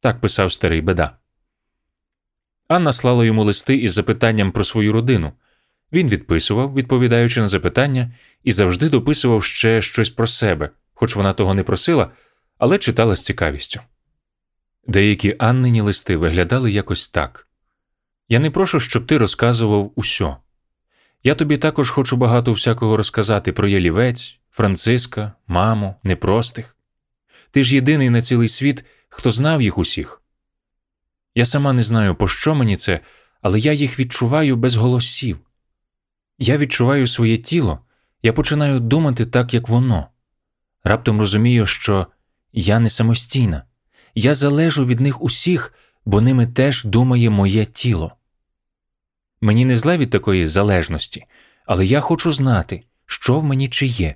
Так 0.00 0.20
писав 0.20 0.52
старий 0.52 0.80
беда. 0.80 1.16
Анна 2.68 2.92
слала 2.92 3.24
йому 3.24 3.44
листи 3.44 3.76
із 3.76 3.92
запитанням 3.92 4.52
про 4.52 4.64
свою 4.64 4.92
родину. 4.92 5.32
Він 5.92 6.08
відписував, 6.08 6.74
відповідаючи 6.74 7.40
на 7.40 7.48
запитання, 7.48 8.14
і 8.44 8.52
завжди 8.52 8.88
дописував 8.88 9.44
ще 9.44 9.82
щось 9.82 10.10
про 10.10 10.26
себе, 10.26 10.70
хоч 10.94 11.16
вона 11.16 11.32
того 11.32 11.54
не 11.54 11.62
просила, 11.62 12.10
але 12.58 12.78
читала 12.78 13.16
з 13.16 13.24
цікавістю. 13.24 13.80
Деякі 14.86 15.36
Аннині 15.38 15.80
листи 15.80 16.16
виглядали 16.16 16.72
якось 16.72 17.08
так 17.08 17.48
Я 18.28 18.38
не 18.38 18.50
прошу, 18.50 18.80
щоб 18.80 19.06
ти 19.06 19.18
розказував 19.18 19.92
усьо. 19.94 20.36
Я 21.24 21.34
тобі 21.34 21.58
також 21.58 21.90
хочу 21.90 22.16
багато 22.16 22.52
всякого 22.52 22.96
розказати 22.96 23.52
про 23.52 23.68
Єлівець, 23.68 24.40
Франциска, 24.50 25.32
маму, 25.46 25.94
непростих. 26.02 26.76
Ти 27.50 27.64
ж 27.64 27.74
єдиний 27.74 28.10
на 28.10 28.22
цілий 28.22 28.48
світ, 28.48 28.84
хто 29.08 29.30
знав 29.30 29.62
їх 29.62 29.78
усіх. 29.78 30.22
Я 31.34 31.44
сама 31.44 31.72
не 31.72 31.82
знаю, 31.82 32.14
по 32.14 32.28
що 32.28 32.54
мені 32.54 32.76
це, 32.76 33.00
але 33.42 33.58
я 33.58 33.72
їх 33.72 33.98
відчуваю 33.98 34.56
без 34.56 34.74
голосів. 34.74 35.40
Я 36.38 36.56
відчуваю 36.56 37.06
своє 37.06 37.38
тіло, 37.38 37.80
я 38.22 38.32
починаю 38.32 38.80
думати 38.80 39.26
так, 39.26 39.54
як 39.54 39.68
воно. 39.68 40.06
Раптом 40.84 41.20
розумію, 41.20 41.66
що 41.66 42.06
я 42.52 42.78
не 42.78 42.90
самостійна, 42.90 43.64
я 44.14 44.34
залежу 44.34 44.86
від 44.86 45.00
них 45.00 45.22
усіх, 45.22 45.74
бо 46.04 46.20
ними 46.20 46.46
теж 46.46 46.84
думає 46.84 47.30
моє 47.30 47.64
тіло. 47.64 48.12
Мені 49.40 49.64
не 49.64 49.76
зле 49.76 49.96
від 49.96 50.10
такої 50.10 50.48
залежності, 50.48 51.24
але 51.66 51.86
я 51.86 52.00
хочу 52.00 52.32
знати, 52.32 52.84
що 53.06 53.38
в 53.38 53.44
мені 53.44 53.68
чи 53.68 53.86
є, 53.86 54.14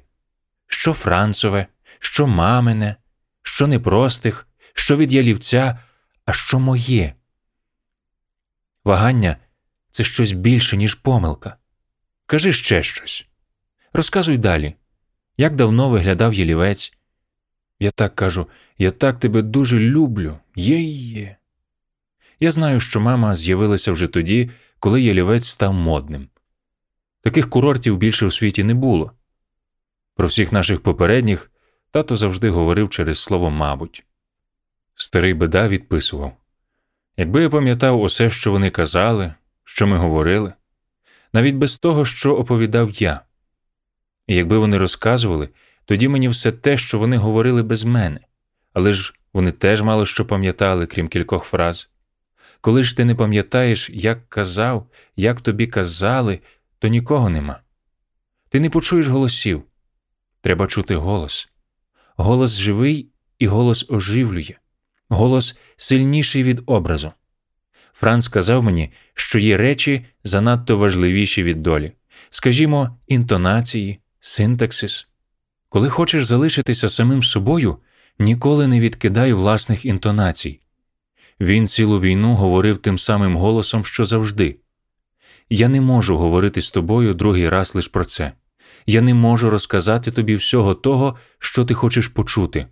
що 0.67 0.93
Францове, 0.93 1.67
що 1.99 2.27
мамине, 2.27 2.97
що 3.45 3.67
непростих, 3.67 4.49
що 4.75 4.97
від 4.97 5.13
ялівця, 5.13 5.79
а 6.25 6.33
що 6.33 6.61
моє. 6.61 7.15
Вагання 8.85 9.37
це 9.91 10.05
щось 10.05 10.33
більше, 10.33 10.77
ніж 10.77 10.95
помилка. 10.95 11.57
Кажи 12.27 12.53
ще 12.53 12.83
щось. 12.83 13.27
Розказуй 13.93 14.39
далі, 14.39 14.75
як 15.37 15.57
давно 15.57 15.89
виглядав 15.91 16.35
ялівець. 16.35 16.93
Я 17.81 17.91
так 17.91 18.15
кажу, 18.15 18.49
я 18.79 18.91
так 18.91 19.19
тебе 19.19 19.43
дуже 19.43 19.79
люблю, 19.79 20.39
є 20.57 20.83
є. 20.83 21.37
Я 22.41 22.51
знаю, 22.51 22.81
що 22.81 23.01
мама 23.01 23.35
з'явилася 23.35 23.93
вже 23.93 24.07
тоді, 24.07 24.51
коли 24.79 25.03
ялівець 25.03 25.49
став 25.49 25.75
модним. 25.75 26.29
Таких 27.21 27.51
курортів 27.51 27.97
більше 27.97 28.27
у 28.27 28.31
світі 28.31 28.65
не 28.65 28.75
було. 28.75 29.13
Про 30.15 30.27
всіх 30.27 30.53
наших 30.53 30.83
попередніх 30.83 31.51
тато 31.95 32.17
завжди 32.17 32.51
говорив 32.51 32.91
через 32.91 33.19
слово 33.19 33.51
мабуть. 33.51 34.05
Старий 34.95 35.35
беда 35.35 35.69
відписував 35.69 36.37
Якби 37.17 37.43
я 37.43 37.51
пам'ятав 37.51 38.01
усе, 38.01 38.31
що 38.31 38.53
вони 38.53 38.71
казали, 38.71 39.35
що 39.65 39.87
ми 39.87 39.99
говорили, 39.99 40.53
навіть 41.33 41.55
без 41.55 41.79
того, 41.79 42.05
що 42.05 42.37
оповідав 42.37 42.91
я. 42.91 43.21
І 44.27 44.37
якби 44.37 44.59
вони 44.59 44.79
розказували, 44.79 45.49
тоді 45.85 46.09
мені 46.09 46.29
все 46.29 46.53
те, 46.53 46.77
що 46.77 46.99
вони 46.99 47.17
говорили 47.17 47.63
без 47.63 47.85
мене, 47.85 48.21
але 48.73 48.93
ж 48.93 49.15
вони 49.33 49.53
теж 49.53 49.83
мало 49.83 50.07
що 50.07 50.27
пам'ятали, 50.27 50.87
крім 50.87 51.09
кількох 51.09 51.45
фраз. 51.45 51.91
Коли 52.61 52.83
ж 52.83 52.97
ти 52.97 53.05
не 53.05 53.15
пам'ятаєш, 53.15 53.91
як 53.91 54.29
казав, 54.29 54.87
як 55.17 55.41
тобі 55.41 55.67
казали, 55.67 56.41
то 56.79 56.89
нікого 56.89 57.31
нема. 57.31 57.61
Ти 58.49 58.61
не 58.61 58.71
почуєш 58.71 59.07
голосів. 59.07 59.63
Треба 60.41 60.67
чути 60.67 60.97
голос. 60.97 61.54
Голос 62.17 62.57
живий 62.57 63.09
і 63.39 63.47
голос 63.47 63.87
оживлює, 63.91 64.55
голос 65.09 65.59
сильніший 65.77 66.43
від 66.43 66.63
образу. 66.67 67.13
Франц 67.93 68.25
сказав 68.25 68.63
мені, 68.63 68.93
що 69.15 69.39
є 69.39 69.57
речі 69.57 70.07
занадто 70.25 70.77
важливіші 70.77 71.43
від 71.43 71.63
долі, 71.63 71.93
скажімо, 72.31 72.99
інтонації, 73.07 73.99
синтаксис. 74.21 75.09
Коли 75.69 75.89
хочеш 75.89 76.25
залишитися 76.25 76.89
самим 76.89 77.23
собою, 77.23 77.79
ніколи 78.19 78.67
не 78.67 78.81
відкидай 78.81 79.33
власних 79.33 79.85
інтонацій. 79.85 80.61
Він 81.41 81.67
цілу 81.67 82.01
війну 82.01 82.35
говорив 82.35 82.79
тим 82.79 82.99
самим 82.99 83.37
голосом, 83.37 83.85
що 83.85 84.05
завжди. 84.05 84.57
Я 85.51 85.69
не 85.69 85.81
можу 85.81 86.17
говорити 86.17 86.63
з 86.63 86.71
тобою 86.71 87.15
другий 87.15 87.49
раз 87.49 87.75
лише 87.75 87.91
про 87.91 88.05
це. 88.05 88.33
Я 88.87 89.01
не 89.01 89.15
можу 89.15 89.51
розказати 89.51 90.11
тобі 90.11 90.37
всього 90.37 90.75
того, 90.75 91.17
що 91.39 91.65
ти 91.65 91.75
хочеш 91.75 92.09
почути. 92.09 92.67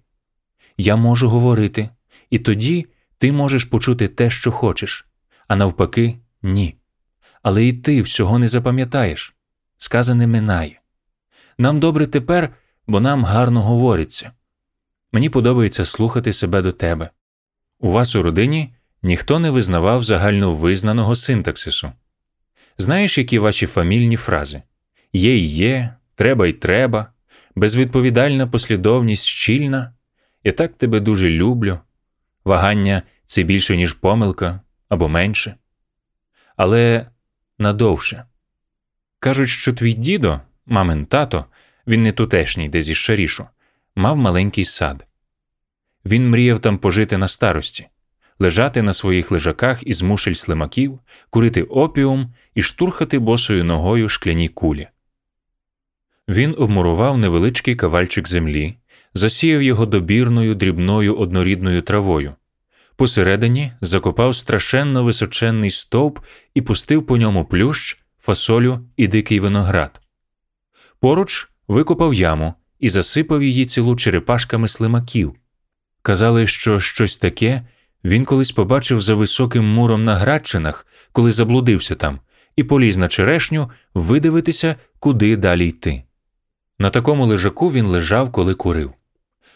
Я 0.77 0.96
можу 0.96 1.29
говорити, 1.29 1.90
і 2.31 2.38
тоді 2.38 2.87
ти 3.18 3.33
можеш 3.33 3.64
почути 3.64 4.09
те, 4.09 4.31
що 4.31 4.53
хочеш, 4.53 5.07
а 5.48 5.57
навпаки, 5.57 6.18
ні. 6.42 6.77
Але 7.42 7.66
і 7.66 7.72
ти 7.72 8.03
всього 8.03 8.38
не 8.38 8.48
запам'ятаєш. 8.48 9.35
Сказане 9.79 10.27
минає. 10.27 10.81
Нам 11.59 11.81
добре 11.81 12.07
тепер, 12.07 12.55
бо 12.87 13.01
нам 13.01 13.25
гарно 13.25 13.62
говориться. 13.62 14.33
Мені 15.12 15.31
подобається 15.31 15.85
слухати 15.85 16.33
себе 16.33 16.62
до 16.62 16.72
тебе. 16.72 17.11
У 17.79 17.90
вас 17.90 18.16
у 18.16 18.22
родині 18.22 18.75
ніхто 19.03 19.38
не 19.38 19.51
визнавав 19.51 20.03
загальновизнаного 20.03 21.14
синтаксису. 21.14 21.92
Знаєш, 22.79 23.18
які 23.18 23.38
ваші 23.38 23.66
фамільні 23.66 24.16
фрази 24.16 24.62
є 25.12 25.37
й 25.37 25.46
є, 25.46 25.94
треба 26.14 26.46
й 26.46 26.53
треба, 26.53 27.12
безвідповідальна 27.55 28.46
послідовність 28.46 29.27
щільна, 29.27 29.94
я 30.44 30.53
так 30.53 30.77
тебе 30.77 31.01
дуже 31.01 31.31
люблю, 31.31 31.79
вагання 32.44 33.03
це 33.25 33.42
більше, 33.42 33.77
ніж 33.77 33.92
помилка 33.92 34.61
або 34.88 35.09
менше. 35.09 35.55
Але 36.57 37.07
надовше. 37.59 38.25
Кажуть, 39.18 39.48
що 39.48 39.72
твій 39.72 39.92
дідо, 39.92 40.40
мамин 40.66 41.07
тато, 41.07 41.44
він 41.87 42.03
не 42.03 42.12
тутешній, 42.12 42.68
де 42.68 42.83
зі 42.83 42.94
Шарішу, 42.94 43.46
мав 43.96 44.16
маленький 44.16 44.64
сад. 44.64 45.07
Він 46.05 46.31
мріяв 46.31 46.61
там 46.61 46.79
пожити 46.79 47.18
на 47.18 47.29
старості, 47.29 47.88
лежати 48.38 48.83
на 48.83 48.92
своїх 48.92 49.31
лежаках 49.31 49.83
із 49.83 50.03
мушель 50.03 50.33
слимаків, 50.33 51.01
курити 51.31 51.62
опіум 51.62 52.35
і 52.55 52.62
штурхати 52.62 53.18
босою 53.18 53.64
ногою 53.64 54.09
шкляні 54.09 54.48
кулі. 54.48 54.88
Він 56.33 56.55
обмурував 56.59 57.18
невеличкий 57.18 57.77
кавальчик 57.77 58.29
землі, 58.29 58.77
засіяв 59.14 59.62
його 59.62 59.87
добірною 59.87 60.55
дрібною 60.55 61.16
однорідною 61.16 61.83
травою. 61.83 62.35
Посередині 62.97 63.73
закопав 63.81 64.37
страшенно 64.37 65.05
височенний 65.05 65.71
стовп 65.71 66.18
і 66.55 66.62
пустив 66.62 67.07
по 67.07 67.16
ньому 67.16 67.45
плющ, 67.45 67.99
фасолю 68.18 68.81
і 68.97 69.09
дикий 69.09 69.40
виноград. 69.40 70.01
Поруч 71.01 71.49
викопав 71.68 72.14
яму 72.14 72.55
і 72.81 72.88
засипав 72.90 73.42
її 73.42 73.66
цілу 73.66 73.97
черепашками 73.97 74.68
слимаків. 74.68 75.35
Казали, 76.03 76.47
що 76.47 76.81
щось 76.81 77.18
таке 77.18 77.66
він 78.05 78.25
колись 78.25 78.53
побачив 78.53 79.01
за 79.01 79.14
високим 79.14 79.64
муром 79.64 80.05
на 80.05 80.14
Градчинах, 80.14 80.87
коли 81.12 81.33
заблудився 81.33 81.95
там, 81.95 82.21
і 82.57 82.64
поліз 82.64 82.97
на 82.97 83.09
черешню 83.09 83.71
видивитися, 83.95 84.77
куди 84.99 85.37
далі 85.37 85.68
йти. 85.68 86.05
На 86.83 86.90
такому 86.90 87.27
лежаку 87.27 87.73
він 87.73 87.87
лежав, 87.87 88.33
коли 88.33 88.55
курив. 88.55 88.92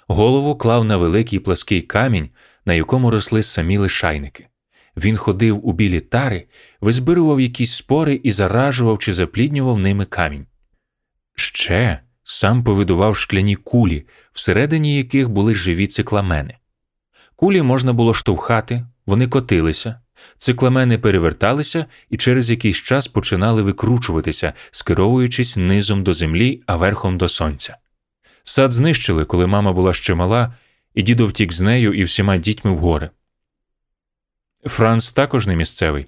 Голову 0.08 0.56
клав 0.56 0.84
на 0.84 0.96
великий 0.96 1.38
плаский 1.38 1.82
камінь, 1.82 2.28
на 2.64 2.74
якому 2.74 3.10
росли 3.10 3.42
самі 3.42 3.78
лишайники. 3.78 4.46
Він 4.96 5.16
ходив 5.16 5.66
у 5.66 5.72
білі 5.72 6.00
тари, 6.00 6.46
визбирував 6.80 7.40
якісь 7.40 7.74
спори 7.74 8.20
і 8.24 8.32
заражував 8.32 8.98
чи 8.98 9.12
запліднював 9.12 9.78
ними 9.78 10.04
камінь. 10.04 10.46
Ще, 11.34 12.00
сам 12.22 12.64
повидував 12.64 13.16
шкляні 13.16 13.56
кулі, 13.56 14.06
всередині 14.32 14.96
яких 14.96 15.28
були 15.28 15.54
живі 15.54 15.86
цикламени. 15.86 16.56
Кулі 17.36 17.62
можна 17.62 17.92
було 17.92 18.14
штовхати, 18.14 18.86
вони 19.06 19.28
котилися, 19.28 20.00
цикламени 20.36 20.98
переверталися 20.98 21.86
і 22.10 22.16
через 22.16 22.50
якийсь 22.50 22.76
час 22.76 23.08
починали 23.08 23.62
викручуватися, 23.62 24.52
скеровуючись 24.70 25.56
низом 25.56 26.02
до 26.02 26.12
землі, 26.12 26.62
а 26.66 26.76
верхом 26.76 27.18
до 27.18 27.28
сонця. 27.28 27.76
Сад 28.44 28.72
знищили, 28.72 29.24
коли 29.24 29.46
мама 29.46 29.72
була 29.72 29.92
ще 29.92 30.14
мала, 30.14 30.54
і 30.94 31.02
дідо 31.02 31.26
втік 31.26 31.52
з 31.52 31.60
нею 31.60 31.94
і 31.94 32.02
всіма 32.02 32.36
дітьми 32.36 32.70
в 32.70 32.76
гори. 32.76 33.10
Франц 34.64 35.12
також 35.12 35.46
не 35.46 35.56
місцевий. 35.56 36.06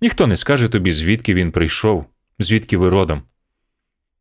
Ніхто 0.00 0.26
не 0.26 0.36
скаже 0.36 0.68
тобі, 0.68 0.92
звідки 0.92 1.34
він 1.34 1.52
прийшов, 1.52 2.06
звідки 2.38 2.76
ви 2.76 2.88
родом. 2.88 3.22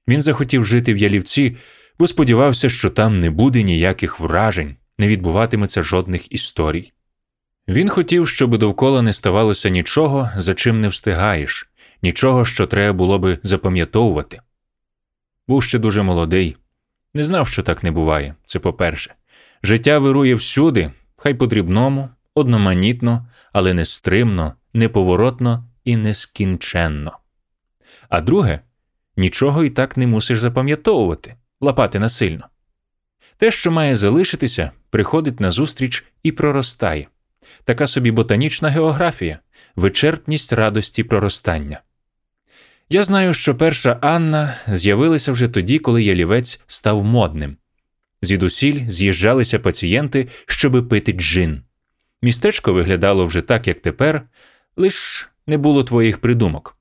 Він 0.07 0.21
захотів 0.21 0.65
жити 0.65 0.93
в 0.93 0.97
ялівці, 0.97 1.57
бо 1.99 2.07
сподівався, 2.07 2.69
що 2.69 2.89
там 2.89 3.19
не 3.19 3.29
буде 3.29 3.63
ніяких 3.63 4.19
вражень, 4.19 4.75
не 4.97 5.07
відбуватиметься 5.07 5.83
жодних 5.83 6.31
історій. 6.31 6.91
Він 7.67 7.89
хотів, 7.89 8.27
щоб 8.27 8.57
довкола 8.57 9.01
не 9.01 9.13
ставалося 9.13 9.69
нічого, 9.69 10.29
за 10.37 10.53
чим 10.53 10.81
не 10.81 10.87
встигаєш, 10.87 11.69
нічого, 12.01 12.45
що 12.45 12.67
треба 12.67 12.93
було 12.93 13.19
би 13.19 13.39
запам'ятовувати. 13.43 14.41
Був 15.47 15.63
ще 15.63 15.79
дуже 15.79 16.03
молодий, 16.03 16.57
не 17.13 17.23
знав, 17.23 17.47
що 17.47 17.63
так 17.63 17.83
не 17.83 17.91
буває, 17.91 18.35
це 18.45 18.59
по-перше. 18.59 19.13
Життя 19.63 19.97
вирує 19.99 20.35
всюди, 20.35 20.91
хай 21.17 21.33
по 21.33 21.47
дрібному, 21.47 22.09
одноманітно, 22.35 23.27
але 23.53 23.73
нестримно, 23.73 24.53
неповоротно 24.73 25.69
і 25.83 25.97
нескінченно. 25.97 27.17
А 28.09 28.21
друге, 28.21 28.59
нічого 29.17 29.63
і 29.63 29.69
так 29.69 29.97
не 29.97 30.07
мусиш 30.07 30.39
запам'ятовувати, 30.39 31.35
лапати 31.61 31.99
насильно. 31.99 32.47
Те, 33.37 33.51
що 33.51 33.71
має 33.71 33.95
залишитися, 33.95 34.71
приходить 34.89 35.39
назустріч 35.39 36.05
і 36.23 36.31
проростає. 36.31 37.07
Така 37.65 37.87
собі 37.87 38.11
ботанічна 38.11 38.69
географія, 38.69 39.39
вичерпність 39.75 40.53
радості 40.53 41.03
проростання. 41.03 41.81
Я 42.89 43.03
знаю, 43.03 43.33
що 43.33 43.55
перша 43.55 43.97
Анна 44.01 44.55
з'явилася 44.67 45.31
вже 45.31 45.47
тоді, 45.47 45.79
коли 45.79 46.03
ялівець 46.03 46.61
став 46.67 47.03
модним. 47.03 47.57
Звідусіль 48.21 48.87
з'їжджалися 48.87 49.59
пацієнти, 49.59 50.27
щоби 50.45 50.83
пити 50.83 51.11
джин. 51.11 51.61
Містечко 52.21 52.73
виглядало 52.73 53.25
вже 53.25 53.41
так, 53.41 53.67
як 53.67 53.81
тепер, 53.81 54.21
лиш 54.75 55.29
не 55.47 55.57
було 55.57 55.83
твоїх 55.83 56.17
придумок. 56.21 56.77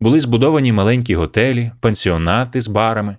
Були 0.00 0.20
збудовані 0.20 0.72
маленькі 0.72 1.14
готелі, 1.14 1.72
пансіонати 1.80 2.60
з 2.60 2.68
барами. 2.68 3.16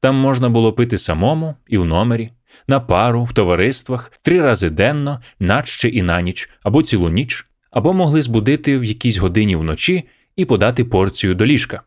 Там 0.00 0.16
можна 0.16 0.48
було 0.48 0.72
пити 0.72 0.98
самому 0.98 1.54
і 1.66 1.78
в 1.78 1.84
номері, 1.84 2.30
на 2.68 2.80
пару, 2.80 3.24
в 3.24 3.32
товариствах, 3.32 4.12
три 4.22 4.40
рази 4.40 4.70
денно, 4.70 5.20
наче 5.38 5.88
і 5.88 6.02
на 6.02 6.20
ніч, 6.22 6.50
або 6.62 6.82
цілу 6.82 7.08
ніч, 7.08 7.46
або 7.70 7.92
могли 7.92 8.22
збудити 8.22 8.78
в 8.78 8.84
якійсь 8.84 9.18
годині 9.18 9.56
вночі 9.56 10.08
і 10.36 10.44
подати 10.44 10.84
порцію 10.84 11.34
до 11.34 11.46
ліжка. 11.46 11.82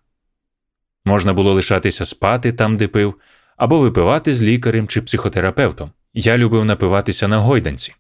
Можна 1.06 1.34
було 1.34 1.54
лишатися 1.54 2.06
спати 2.06 2.54
там, 2.54 2.78
де 2.78 2.88
пив, 2.88 3.16
або 3.58 3.80
випивати 3.80 4.34
з 4.34 4.44
лікарем 4.44 4.88
чи 4.88 5.02
психотерапевтом. 5.02 5.92
Я 6.14 6.38
любив 6.38 6.66
напиватися 6.66 7.28
на 7.28 7.38
гойданці. 7.38 7.96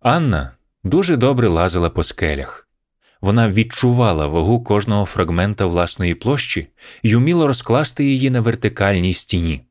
Анна 0.00 0.52
дуже 0.84 1.16
добре 1.16 1.48
лазила 1.48 1.90
по 1.90 2.04
скелях. 2.04 2.68
Вона 3.20 3.50
відчувала 3.50 4.26
вагу 4.26 4.64
кожного 4.64 5.04
фрагмента 5.04 5.66
власної 5.66 6.14
площі 6.14 6.68
і 7.02 7.16
вміла 7.16 7.46
розкласти 7.46 8.04
її 8.04 8.30
на 8.30 8.40
вертикальній 8.40 9.14
стіні. 9.14 9.65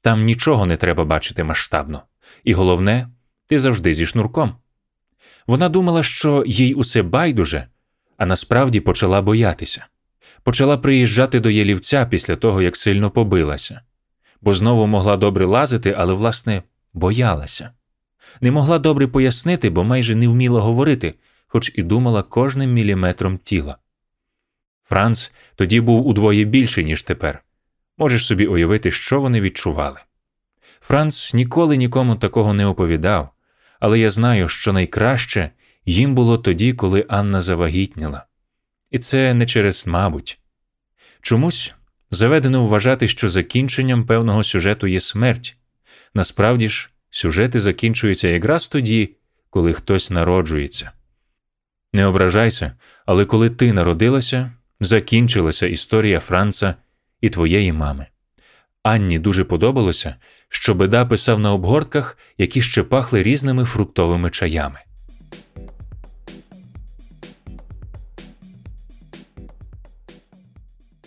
Там 0.00 0.24
нічого 0.24 0.66
не 0.66 0.76
треба 0.76 1.04
бачити 1.04 1.44
масштабно, 1.44 2.02
і 2.44 2.54
головне, 2.54 3.08
ти 3.46 3.58
завжди 3.58 3.94
зі 3.94 4.06
шнурком. 4.06 4.56
Вона 5.46 5.68
думала, 5.68 6.02
що 6.02 6.44
їй 6.46 6.74
усе 6.74 7.02
байдуже, 7.02 7.66
а 8.16 8.26
насправді 8.26 8.80
почала 8.80 9.22
боятися. 9.22 9.86
Почала 10.42 10.78
приїжджати 10.78 11.40
до 11.40 11.50
Єлівця 11.50 12.06
після 12.06 12.36
того, 12.36 12.62
як 12.62 12.76
сильно 12.76 13.10
побилася, 13.10 13.80
бо 14.40 14.52
знову 14.52 14.86
могла 14.86 15.16
добре 15.16 15.46
лазити, 15.46 15.94
але, 15.98 16.14
власне, 16.14 16.62
боялася. 16.92 17.70
Не 18.40 18.50
могла 18.50 18.78
добре 18.78 19.06
пояснити, 19.08 19.70
бо 19.70 19.84
майже 19.84 20.14
не 20.14 20.28
вміла 20.28 20.60
говорити, 20.60 21.14
хоч 21.46 21.72
і 21.74 21.82
думала 21.82 22.22
кожним 22.22 22.72
міліметром 22.72 23.38
тіла. 23.38 23.78
Франц 24.82 25.32
тоді 25.54 25.80
був 25.80 26.06
удвоє 26.06 26.44
більший, 26.44 26.84
ніж 26.84 27.02
тепер. 27.02 27.42
Можеш 27.98 28.26
собі 28.26 28.46
уявити, 28.46 28.90
що 28.90 29.20
вони 29.20 29.40
відчували. 29.40 30.00
Франц 30.80 31.34
ніколи 31.34 31.76
нікому 31.76 32.16
такого 32.16 32.54
не 32.54 32.66
оповідав, 32.66 33.30
але 33.80 33.98
я 33.98 34.10
знаю, 34.10 34.48
що 34.48 34.72
найкраще 34.72 35.50
їм 35.86 36.14
було 36.14 36.38
тоді, 36.38 36.72
коли 36.72 37.06
Анна 37.08 37.40
завагітніла. 37.40 38.26
І 38.90 38.98
це 38.98 39.34
не 39.34 39.46
через 39.46 39.86
мабуть. 39.86 40.38
Чомусь 41.22 41.74
заведено 42.10 42.66
вважати, 42.66 43.08
що 43.08 43.28
закінченням 43.28 44.06
певного 44.06 44.44
сюжету 44.44 44.86
є 44.86 45.00
смерть. 45.00 45.56
Насправді 46.14 46.68
ж, 46.68 46.90
сюжети 47.10 47.60
закінчуються 47.60 48.28
якраз 48.28 48.68
тоді, 48.68 49.16
коли 49.50 49.72
хтось 49.72 50.10
народжується. 50.10 50.90
Не 51.92 52.06
ображайся, 52.06 52.72
але 53.06 53.24
коли 53.24 53.50
ти 53.50 53.72
народилася, 53.72 54.52
закінчилася 54.80 55.66
історія 55.66 56.20
Франца 56.20 56.74
і 57.20 57.30
твоєї 57.30 57.72
мами. 57.72 58.06
Анні 58.82 59.18
дуже 59.18 59.44
подобалося, 59.44 60.16
що 60.48 60.74
беда 60.74 61.06
писав 61.06 61.38
на 61.38 61.52
обгортках, 61.52 62.18
які 62.38 62.62
ще 62.62 62.82
пахли 62.82 63.22
різними 63.22 63.64
фруктовими 63.64 64.30
чаями. 64.30 64.80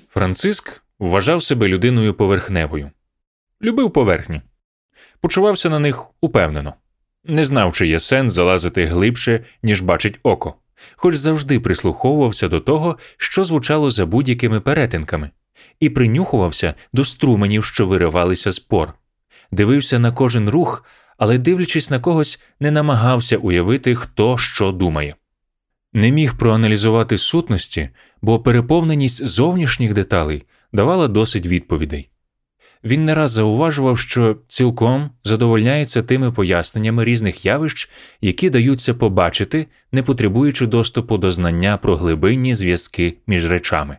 Франциск 0.10 0.82
вважав 1.00 1.44
себе 1.44 1.68
людиною 1.68 2.14
поверхневою, 2.14 2.92
любив 3.62 3.92
поверхні, 3.94 4.42
почувався 5.22 5.70
на 5.70 5.80
них 5.80 6.06
упевнено, 6.22 6.74
не 7.24 7.46
знав, 7.46 7.74
чи 7.74 7.88
є 7.88 8.00
сенс 8.00 8.34
залазити 8.34 8.86
глибше, 8.86 9.46
ніж 9.64 9.82
бачить 9.82 10.20
око, 10.24 10.56
хоч 10.96 11.16
завжди 11.16 11.60
прислуховувався 11.60 12.48
до 12.48 12.60
того, 12.60 12.98
що 13.18 13.44
звучало 13.44 13.92
за 13.92 14.06
будь-якими 14.06 14.60
перетинками, 14.60 15.30
і 15.80 15.90
принюхувався 15.90 16.74
до 16.94 17.06
струменів, 17.06 17.66
що 17.66 17.88
виривалися 17.88 18.52
з 18.52 18.60
пор, 18.60 18.94
дивився 19.52 20.00
на 20.00 20.12
кожен 20.12 20.50
рух, 20.50 20.86
але, 21.18 21.38
дивлячись 21.38 21.92
на 21.92 22.00
когось, 22.00 22.42
не 22.60 22.72
намагався 22.72 23.38
уявити, 23.38 23.96
хто 23.96 24.38
що 24.38 24.72
думає. 24.72 25.16
Не 25.94 26.12
міг 26.12 26.38
проаналізувати 26.38 27.18
сутності, 27.18 27.90
бо 28.22 28.40
переповненість 28.40 29.26
зовнішніх 29.26 29.94
деталей 29.94 30.44
давала 30.74 31.08
досить 31.08 31.46
відповідей. 31.46 32.12
Він 32.84 33.06
не 33.06 33.16
раз 33.16 33.32
зауважував, 33.32 34.00
що 34.00 34.38
цілком 34.48 35.10
задовольняється 35.24 36.04
тими 36.04 36.32
поясненнями 36.32 37.04
різних 37.04 37.46
явищ, 37.46 37.90
які 38.22 38.50
даються 38.50 38.94
побачити, 38.94 39.68
не 39.92 40.04
потребуючи 40.04 40.66
доступу 40.66 41.18
до 41.18 41.32
знання 41.32 41.78
про 41.78 41.96
глибинні 41.96 42.56
зв'язки 42.56 43.18
між 43.28 43.52
речами. 43.52 43.98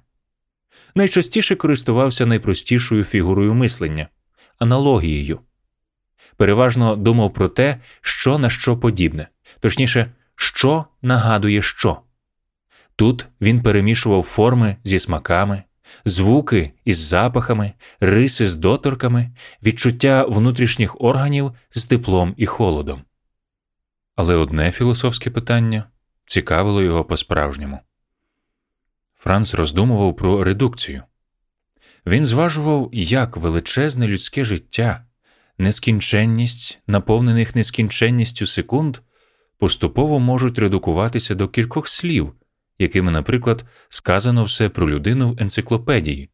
Найчастіше 0.95 1.57
користувався 1.57 2.27
найпростішою 2.27 3.05
фігурою 3.05 3.55
мислення 3.55 4.09
аналогією. 4.59 5.41
Переважно 6.37 6.97
думав 6.97 7.33
про 7.33 7.49
те, 7.49 7.81
що 8.01 8.39
на 8.39 8.51
що 8.51 8.77
подібне, 8.77 9.29
точніше, 9.61 10.13
що 10.37 10.85
нагадує 11.03 11.63
що. 11.63 12.01
Тут 12.97 13.27
він 13.41 13.63
перемішував 13.63 14.23
форми 14.23 14.77
зі 14.85 14.99
смаками, 14.99 15.63
звуки 16.05 16.73
із 16.85 16.99
запахами, 16.99 17.73
риси 18.01 18.49
з 18.49 18.57
доторками, 18.57 19.31
відчуття 19.63 20.25
внутрішніх 20.29 21.01
органів 21.01 21.53
з 21.71 21.87
теплом 21.87 22.35
і 22.37 22.47
холодом. 22.47 23.03
Але 24.17 24.35
одне 24.35 24.73
філософське 24.73 25.31
питання 25.31 25.85
цікавило 26.27 26.83
його 26.83 27.05
по-справжньому. 27.05 27.81
Франц 29.23 29.55
роздумував 29.55 30.17
про 30.17 30.45
редукцію. 30.45 31.03
Він 32.07 32.25
зважував, 32.25 32.91
як 32.93 33.37
величезне 33.37 34.09
людське 34.09 34.45
життя, 34.45 35.07
нескінченність, 35.59 36.83
наповнених 36.87 37.57
нескінченністю 37.57 38.47
секунд, 38.47 38.99
поступово 39.59 40.21
можуть 40.21 40.59
редукуватися 40.59 41.35
до 41.35 41.49
кількох 41.49 41.89
слів, 41.89 42.33
якими, 42.79 43.11
наприклад, 43.11 43.65
сказано 43.89 44.45
все 44.45 44.69
про 44.69 44.91
людину 44.91 45.33
в 45.33 45.43
енциклопедії. 45.43 46.31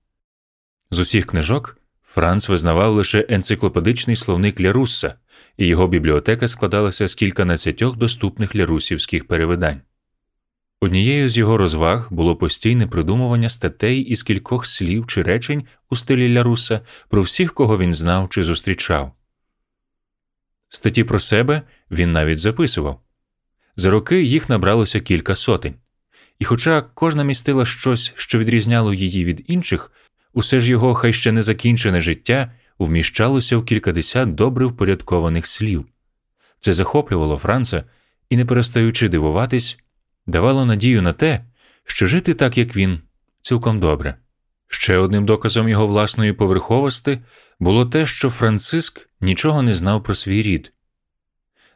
З 0.91 0.99
усіх 0.99 1.27
книжок 1.27 1.79
Франц 2.03 2.49
визнавав 2.49 2.95
лише 2.95 3.27
енциклопедичний 3.29 4.17
словник 4.17 4.61
Лярусса, 4.61 5.15
і 5.57 5.67
його 5.67 5.89
бібліотека 5.89 6.49
складалася 6.49 7.09
з 7.09 7.15
кільканадцятьох 7.15 7.97
доступних 7.97 8.57
лярусівських 8.57 9.27
перевидань. 9.27 9.81
Однією 10.81 11.29
з 11.29 11.39
його 11.39 11.57
розваг 11.57 12.09
було 12.11 12.37
постійне 12.37 12.87
придумування 12.87 13.49
статей 13.49 14.01
із 14.01 14.23
кількох 14.23 14.67
слів 14.67 15.07
чи 15.07 15.23
речень 15.23 15.65
у 15.91 15.97
стилі 15.97 16.35
Ляруса 16.35 16.81
про 17.09 17.23
всіх, 17.23 17.55
кого 17.55 17.79
він 17.79 17.95
знав 17.95 18.29
чи 18.29 18.45
зустрічав. 18.45 19.13
Статті 20.69 21.05
про 21.05 21.21
себе 21.21 21.63
він 21.91 22.13
навіть 22.13 22.39
записував. 22.39 23.01
За 23.77 23.91
роки 23.91 24.23
їх 24.23 24.49
набралося 24.49 25.01
кілька 25.01 25.35
сотень, 25.35 25.75
і, 26.39 26.45
хоча 26.45 26.83
кожна 26.83 27.25
містила 27.25 27.65
щось, 27.65 28.13
що 28.17 28.39
відрізняло 28.39 28.95
її 28.95 29.25
від 29.25 29.45
інших, 29.47 29.93
усе 30.33 30.61
ж 30.61 30.71
його 30.71 30.95
хай 30.95 31.13
ще 31.13 31.33
не 31.33 31.43
закінчене 31.43 32.01
життя 32.01 32.53
вміщалося 32.79 33.57
в 33.57 33.65
кількадесят 33.65 34.35
добре 34.35 34.67
впорядкованих 34.67 35.47
слів. 35.47 35.87
Це 36.61 36.73
захоплювало 36.73 37.39
Франца 37.39 37.85
і, 38.31 38.37
не 38.37 38.45
перестаючи 38.45 39.09
дивуватись, 39.09 39.79
давало 40.29 40.65
надію 40.65 41.03
на 41.03 41.13
те, 41.13 41.45
що 41.85 42.07
жити 42.07 42.35
так, 42.35 42.59
як 42.59 42.77
він, 42.77 43.01
цілком 43.41 43.81
добре. 43.81 44.15
Ще 44.69 44.97
одним 44.97 45.27
доказом 45.27 45.69
його 45.69 45.87
власної 45.87 46.33
поверховості 46.33 47.21
було 47.61 47.87
те, 47.87 48.07
що 48.07 48.31
Франциск 48.31 49.09
нічого 49.21 49.63
не 49.63 49.75
знав 49.75 50.03
про 50.03 50.15
свій 50.15 50.43
рід. 50.43 50.73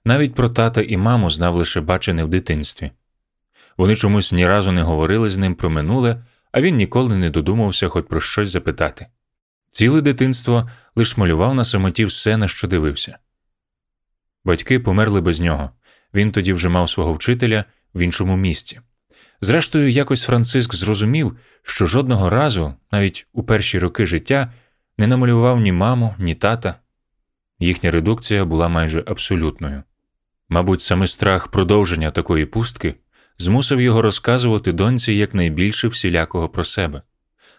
Навіть 0.04 0.34
про 0.34 0.48
тата 0.48 0.82
і 0.82 0.96
маму 0.96 1.30
знав 1.30 1.54
лише 1.54 1.80
бачене 1.80 2.24
в 2.24 2.28
дитинстві. 2.28 2.90
Вони 3.76 3.96
чомусь 3.96 4.32
ні 4.32 4.46
разу 4.46 4.72
не 4.72 4.82
говорили 4.82 5.30
з 5.30 5.38
ним 5.38 5.54
про 5.54 5.70
минуле, 5.70 6.24
а 6.52 6.60
він 6.60 6.76
ніколи 6.76 7.16
не 7.16 7.30
додумався 7.30 7.88
хоч 7.88 8.06
про 8.08 8.20
щось 8.20 8.50
запитати. 8.50 9.06
Ціле 9.70 10.00
дитинство 10.00 10.70
лиш 10.96 11.16
малював 11.16 11.54
на 11.54 11.64
самоті 11.64 12.04
все, 12.04 12.36
на 12.36 12.48
що 12.48 12.68
дивився. 12.68 13.18
Батьки 14.44 14.80
померли 14.80 15.20
без 15.20 15.40
нього. 15.40 15.70
Він 16.14 16.32
тоді 16.32 16.52
вже 16.52 16.68
мав 16.68 16.90
свого 16.90 17.12
вчителя 17.12 17.64
в 17.94 18.00
іншому 18.00 18.36
місці. 18.36 18.80
Зрештою, 19.40 19.90
якось 19.90 20.22
Франциск 20.24 20.74
зрозумів, 20.74 21.36
що 21.62 21.86
жодного 21.86 22.30
разу, 22.30 22.74
навіть 22.92 23.26
у 23.32 23.42
перші 23.42 23.78
роки 23.78 24.06
життя, 24.06 24.52
не 24.98 25.06
намалював 25.06 25.60
ні 25.60 25.72
маму, 25.72 26.14
ні 26.18 26.34
тата. 26.34 26.74
Їхня 27.58 27.90
редукція 27.90 28.44
була 28.44 28.68
майже 28.68 29.04
абсолютною. 29.06 29.82
Мабуть, 30.48 30.80
саме 30.80 31.06
страх 31.06 31.48
продовження 31.48 32.10
такої 32.10 32.46
пустки 32.46 32.94
змусив 33.38 33.80
його 33.80 34.02
розказувати 34.02 34.72
доньці 34.72 35.12
якнайбільше 35.12 35.88
всілякого 35.88 36.48
про 36.48 36.64
себе. 36.64 37.02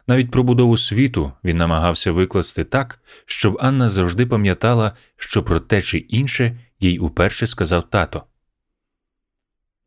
Навіть 0.07 0.31
про 0.31 0.43
будову 0.43 0.77
світу 0.77 1.31
він 1.43 1.57
намагався 1.57 2.11
викласти 2.11 2.63
так, 2.63 2.99
щоб 3.25 3.57
Анна 3.61 3.87
завжди 3.87 4.25
пам'ятала, 4.25 4.91
що 5.17 5.43
про 5.43 5.59
те 5.59 5.81
чи 5.81 5.97
інше 5.97 6.59
їй 6.79 6.99
уперше 6.99 7.47
сказав 7.47 7.89
тато. 7.89 8.23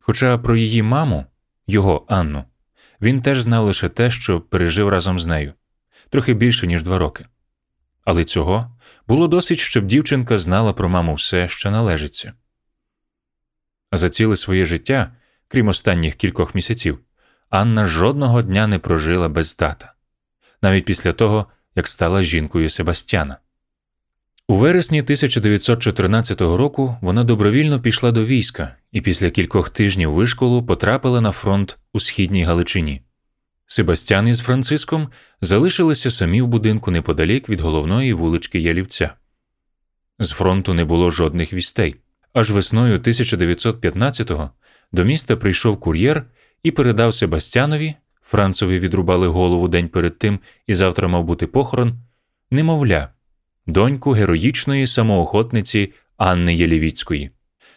Хоча 0.09 0.37
про 0.37 0.57
її 0.57 0.83
маму, 0.83 1.25
його 1.67 2.05
Анну, 2.07 2.43
він 3.01 3.21
теж 3.21 3.41
знав 3.41 3.65
лише 3.65 3.89
те, 3.89 4.11
що 4.11 4.41
пережив 4.41 4.89
разом 4.89 5.19
з 5.19 5.25
нею 5.25 5.53
трохи 6.09 6.33
більше, 6.33 6.67
ніж 6.67 6.83
два 6.83 6.97
роки. 6.97 7.25
Але 8.03 8.25
цього 8.25 8.77
було 9.07 9.27
досить, 9.27 9.59
щоб 9.59 9.85
дівчинка 9.85 10.37
знала 10.37 10.73
про 10.73 10.89
маму 10.89 11.13
все, 11.13 11.47
що 11.47 11.71
належиться. 11.71 12.33
А 13.91 13.97
за 13.97 14.09
ціле 14.09 14.35
своє 14.35 14.65
життя, 14.65 15.15
крім 15.47 15.67
останніх 15.67 16.15
кількох 16.15 16.55
місяців, 16.55 16.99
Анна 17.49 17.85
жодного 17.85 18.41
дня 18.41 18.67
не 18.67 18.79
прожила 18.79 19.29
без 19.29 19.53
тата, 19.53 19.93
навіть 20.61 20.85
після 20.85 21.13
того, 21.13 21.47
як 21.75 21.87
стала 21.87 22.23
жінкою 22.23 22.69
Себастьяна. 22.69 23.37
У 24.47 24.55
вересні 24.57 25.01
1914 25.01 26.41
року 26.41 26.97
вона 27.01 27.23
добровільно 27.23 27.81
пішла 27.81 28.11
до 28.11 28.25
війська 28.25 28.75
і 28.91 29.01
після 29.01 29.29
кількох 29.29 29.69
тижнів 29.69 30.11
вишколу 30.11 30.65
потрапила 30.65 31.21
на 31.21 31.31
фронт 31.31 31.77
у 31.93 31.99
східній 31.99 32.43
Галичині. 32.43 33.01
Себастьян 33.65 34.27
із 34.27 34.39
Франциском 34.39 35.09
залишилися 35.41 36.11
самі 36.11 36.41
в 36.41 36.47
будинку 36.47 36.91
неподалік 36.91 37.49
від 37.49 37.61
головної 37.61 38.13
вулички 38.13 38.59
Ялівця. 38.59 39.13
З 40.19 40.31
фронту 40.31 40.73
не 40.73 40.85
було 40.85 41.09
жодних 41.09 41.53
вістей. 41.53 41.95
Аж 42.33 42.51
весною 42.51 42.99
1915-го 42.99 44.51
до 44.91 45.03
міста 45.03 45.35
прийшов 45.35 45.79
кур'єр 45.79 46.25
і 46.63 46.71
передав 46.71 47.13
Себастьянові, 47.13 47.95
Францові 48.21 48.79
відрубали 48.79 49.27
голову 49.27 49.67
день 49.67 49.89
перед 49.89 50.17
тим 50.17 50.39
і 50.67 50.73
завтра 50.73 51.07
мав 51.07 51.23
бути 51.23 51.47
похорон, 51.47 51.99
немовля, 52.51 53.09
доньку 53.67 54.11
героїчної 54.11 54.87
самоохотниці 54.87 55.93
Анни 56.17 56.55
Єлівіцької. 56.55 57.31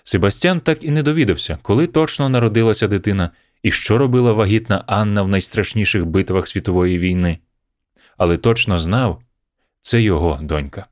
Себастьян 0.04 0.60
так 0.60 0.84
і 0.84 0.90
не 0.90 1.02
довідався, 1.02 1.58
коли 1.62 1.86
точно 1.86 2.28
народилася 2.28 2.88
дитина 2.88 3.30
і 3.62 3.70
що 3.70 3.98
робила 3.98 4.32
вагітна 4.32 4.84
Анна 4.86 5.22
в 5.22 5.28
найстрашніших 5.28 6.06
битвах 6.06 6.48
світової 6.48 6.98
війни, 6.98 7.38
але 8.16 8.36
точно 8.36 8.80
знав 8.80 9.22
це 9.80 10.02
його 10.02 10.38
донька. 10.42 10.86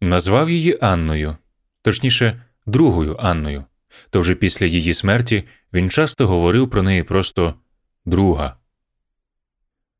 Назвав 0.00 0.50
її 0.50 0.78
Анною, 0.80 1.36
точніше, 1.82 2.42
другою 2.66 3.16
Анною, 3.18 3.64
то 4.10 4.20
вже 4.20 4.34
після 4.34 4.66
її 4.66 4.94
смерті 4.94 5.44
він 5.72 5.90
часто 5.90 6.28
говорив 6.28 6.70
про 6.70 6.82
неї 6.82 7.02
просто 7.02 7.54
друга. 8.04 8.56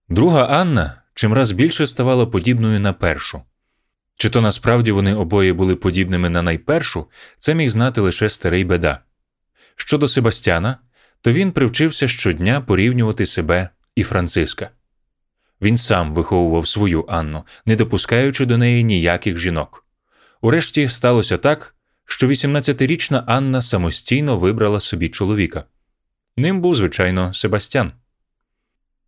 Друга 0.08 0.44
Анна 0.44 1.02
чимраз 1.14 1.52
більше 1.52 1.86
ставала 1.86 2.26
подібною 2.26 2.80
на 2.80 2.92
першу. 2.92 3.42
Чи 4.18 4.30
то 4.30 4.40
насправді 4.40 4.92
вони 4.92 5.14
обоє 5.14 5.52
були 5.52 5.76
подібними 5.76 6.28
на 6.28 6.42
найпершу, 6.42 7.06
це 7.38 7.54
міг 7.54 7.68
знати 7.68 8.00
лише 8.00 8.28
старий 8.28 8.64
беда. 8.64 9.00
Щодо 9.76 10.08
Себастьяна, 10.08 10.78
то 11.20 11.32
він 11.32 11.52
привчився 11.52 12.08
щодня 12.08 12.60
порівнювати 12.60 13.26
себе 13.26 13.68
і 13.94 14.02
Франциска. 14.02 14.70
Він 15.62 15.76
сам 15.76 16.14
виховував 16.14 16.68
свою 16.68 17.04
Анну, 17.08 17.44
не 17.66 17.76
допускаючи 17.76 18.46
до 18.46 18.58
неї 18.58 18.84
ніяких 18.84 19.38
жінок. 19.38 19.86
Урешті 20.40 20.88
сталося 20.88 21.38
так, 21.38 21.74
що 22.04 22.28
18-річна 22.28 23.24
Анна 23.26 23.62
самостійно 23.62 24.36
вибрала 24.36 24.80
собі 24.80 25.08
чоловіка. 25.08 25.64
Ним 26.36 26.60
був, 26.60 26.74
звичайно, 26.74 27.34
Себастьян. 27.34 27.92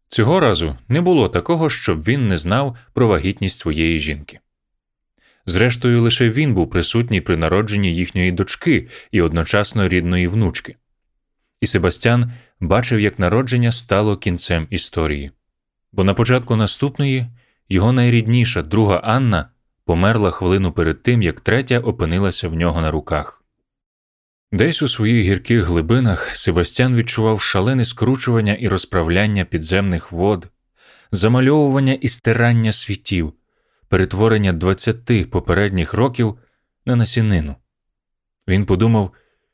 Цього 0.09 0.41
разу 0.41 0.79
не 0.89 1.01
було 1.01 1.29
такого, 1.29 1.71
щоб 1.71 2.03
він 2.03 2.29
не 2.29 2.37
знав 2.37 2.77
про 2.93 3.09
вагітність 3.09 3.59
своєї 3.59 3.99
жінки. 3.99 4.41
Зрештою, 5.47 6.03
лише 6.03 6.31
він 6.31 6.55
був 6.55 6.71
присутній 6.71 7.21
при 7.21 7.37
народженні 7.37 7.95
їхньої 7.95 8.33
дочки 8.33 8.89
і 9.11 9.21
одночасно 9.21 9.89
рідної 9.89 10.29
внучки. 10.29 10.77
І 11.61 11.67
Себастьян 11.67 12.33
бачив, 12.61 13.01
як 13.01 13.19
народження 13.19 13.73
стало 13.73 14.17
кінцем 14.17 14.67
історії. 14.71 15.31
Бо 15.93 16.05
на 16.05 16.15
початку 16.15 16.57
наступної 16.57 17.27
його 17.69 17.93
найрідніша 17.93 18.63
друга 18.63 18.97
Анна 18.97 19.49
померла 19.85 20.31
хвилину 20.31 20.73
перед 20.73 21.03
тим, 21.03 21.23
як 21.23 21.41
третя 21.41 21.79
опинилася 21.79 22.49
в 22.49 22.55
нього 22.55 22.81
на 22.81 22.91
руках. 22.91 23.45
Десь 24.53 24.83
у 24.83 24.89
своїх 24.89 25.25
гірких 25.27 25.65
глибинах 25.65 26.37
Себастьян 26.37 26.97
відчував 26.97 27.41
шалене 27.41 27.85
скручування 27.85 28.55
і 28.55 28.69
розправляння 28.69 29.45
підземних 29.45 30.13
вод, 30.13 30.49
замальовування 31.13 31.93
і 31.93 32.09
стирання 32.09 32.73
світів, 32.73 33.33
перетворення 33.91 34.53
двадцяти 34.53 35.25
попередніх 35.25 35.95
років 35.95 36.39
на 36.87 36.97
насінину. 36.97 37.57
Він 38.49 38.67
подумав, 38.67 39.13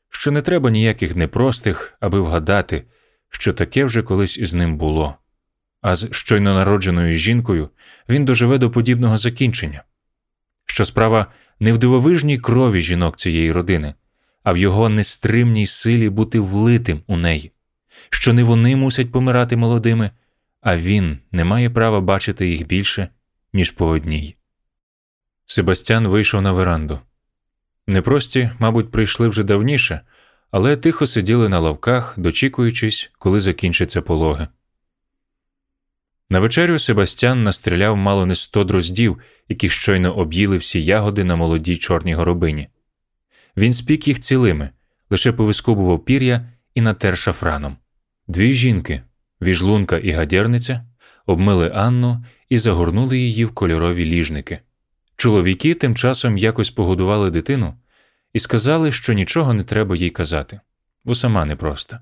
що 0.09 0.31
не 0.31 0.41
треба 0.41 0.71
ніяких 0.71 1.15
непростих, 1.15 1.93
аби 1.99 2.19
вгадати, 2.19 2.83
що 3.29 3.53
таке 3.53 3.85
вже 3.85 4.03
колись 4.03 4.37
із 4.37 4.53
ним 4.53 4.77
було, 4.77 5.15
а 5.81 5.95
з 5.95 6.07
щойно 6.11 6.53
народженою 6.53 7.13
жінкою 7.13 7.69
він 8.09 8.25
доживе 8.25 8.57
до 8.57 8.71
подібного 8.71 9.17
закінчення, 9.17 9.83
що 10.65 10.85
справа 10.85 11.25
не 11.59 11.73
в 11.73 11.77
дивовижній 11.77 12.37
крові 12.37 12.81
жінок 12.81 13.17
цієї 13.17 13.51
родини, 13.51 13.93
а 14.43 14.53
в 14.53 14.57
його 14.57 14.89
нестримній 14.89 15.65
силі 15.65 16.09
бути 16.09 16.39
влитим 16.39 17.01
у 17.07 17.17
неї, 17.17 17.51
що 18.09 18.33
не 18.33 18.43
вони 18.43 18.75
мусять 18.75 19.11
помирати 19.11 19.57
молодими, 19.57 20.11
а 20.61 20.77
він 20.77 21.19
не 21.31 21.43
має 21.43 21.69
права 21.69 22.01
бачити 22.01 22.47
їх 22.47 22.67
більше, 22.67 23.09
ніж 23.53 23.71
по 23.71 23.87
одній. 23.87 24.35
Себастьян 25.45 26.07
вийшов 26.07 26.41
на 26.41 26.51
веранду. 26.51 26.99
Непрості, 27.87 28.51
мабуть, 28.59 28.91
прийшли 28.91 29.27
вже 29.27 29.43
давніше, 29.43 30.01
але 30.51 30.77
тихо 30.77 31.05
сиділи 31.05 31.49
на 31.49 31.59
лавках, 31.59 32.13
дочікуючись, 32.17 33.11
коли 33.19 33.39
закінчаться 33.39 34.01
пологи. 34.01 34.47
На 36.29 36.39
вечерю 36.39 36.79
Себастьян 36.79 37.43
настріляв 37.43 37.97
мало 37.97 38.25
не 38.25 38.35
сто 38.35 38.63
дроздів, 38.63 39.17
які 39.49 39.69
щойно 39.69 40.17
об'їли 40.17 40.57
всі 40.57 40.83
ягоди 40.83 41.23
на 41.23 41.35
молодій 41.35 41.77
чорній 41.77 42.13
горобині. 42.13 42.67
Він 43.57 43.73
спік 43.73 44.07
їх 44.07 44.19
цілими, 44.19 44.69
лише 45.09 45.31
повискобував 45.31 46.05
пір'я 46.05 46.49
і 46.75 46.81
натер 46.81 47.17
шафраном. 47.17 47.77
Дві 48.27 48.53
жінки, 48.53 49.01
віжлунка 49.41 49.97
і 49.97 50.11
гадєрниця, 50.11 50.85
обмили 51.27 51.71
Анну 51.75 52.25
і 52.49 52.59
загорнули 52.59 53.17
її 53.17 53.45
в 53.45 53.53
кольорові 53.53 54.05
ліжники. 54.05 54.59
Чоловіки 55.15 55.73
тим 55.73 55.95
часом 55.95 56.37
якось 56.37 56.71
погодували 56.71 57.31
дитину 57.31 57.73
і 58.33 58.39
сказали, 58.39 58.91
що 58.91 59.13
нічого 59.13 59.53
не 59.53 59.63
треба 59.63 59.95
їй 59.95 60.09
казати, 60.09 60.59
бо 61.03 61.15
сама 61.15 61.45
непроста. 61.45 62.01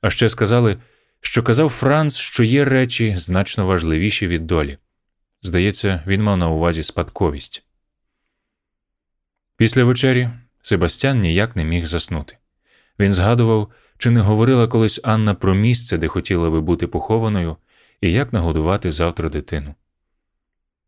А 0.00 0.10
ще 0.10 0.28
сказали, 0.28 0.76
що 1.20 1.42
казав 1.42 1.68
Франц, 1.68 2.16
що 2.16 2.44
є 2.44 2.64
речі 2.64 3.14
значно 3.16 3.66
важливіші 3.66 4.26
від 4.26 4.46
долі. 4.46 4.78
Здається, 5.42 6.02
він 6.06 6.22
мав 6.22 6.36
на 6.36 6.48
увазі 6.48 6.82
спадковість. 6.82 7.64
Після 9.56 9.84
вечері 9.84 10.30
Себастьян 10.62 11.20
ніяк 11.20 11.56
не 11.56 11.64
міг 11.64 11.86
заснути. 11.86 12.36
Він 12.98 13.12
згадував, 13.12 13.70
чи 13.98 14.10
не 14.10 14.20
говорила 14.20 14.68
колись 14.68 15.00
Анна 15.02 15.34
про 15.34 15.54
місце, 15.54 15.98
де 15.98 16.08
хотіла 16.08 16.50
би 16.50 16.60
бути 16.60 16.86
похованою, 16.86 17.56
і 18.00 18.12
як 18.12 18.32
нагодувати 18.32 18.92
завтра 18.92 19.28
дитину. 19.28 19.74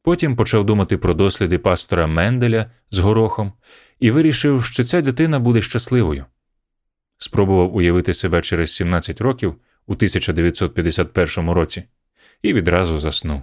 Потім 0.02 0.36
почав 0.36 0.66
думати 0.66 0.98
про 0.98 1.14
досліди 1.14 1.58
пастора 1.58 2.06
Менделя 2.06 2.70
з 2.90 2.98
горохом 2.98 3.52
і 4.00 4.10
вирішив, 4.10 4.64
що 4.64 4.84
ця 4.84 5.00
дитина 5.00 5.38
буде 5.38 5.62
щасливою. 5.62 6.24
Спробував 7.18 7.76
уявити 7.76 8.14
себе 8.14 8.42
через 8.42 8.74
17 8.74 9.20
років 9.20 9.54
у 9.86 9.92
1951 9.92 11.50
році 11.50 11.84
і 12.42 12.52
відразу 12.52 13.00
заснув. 13.00 13.42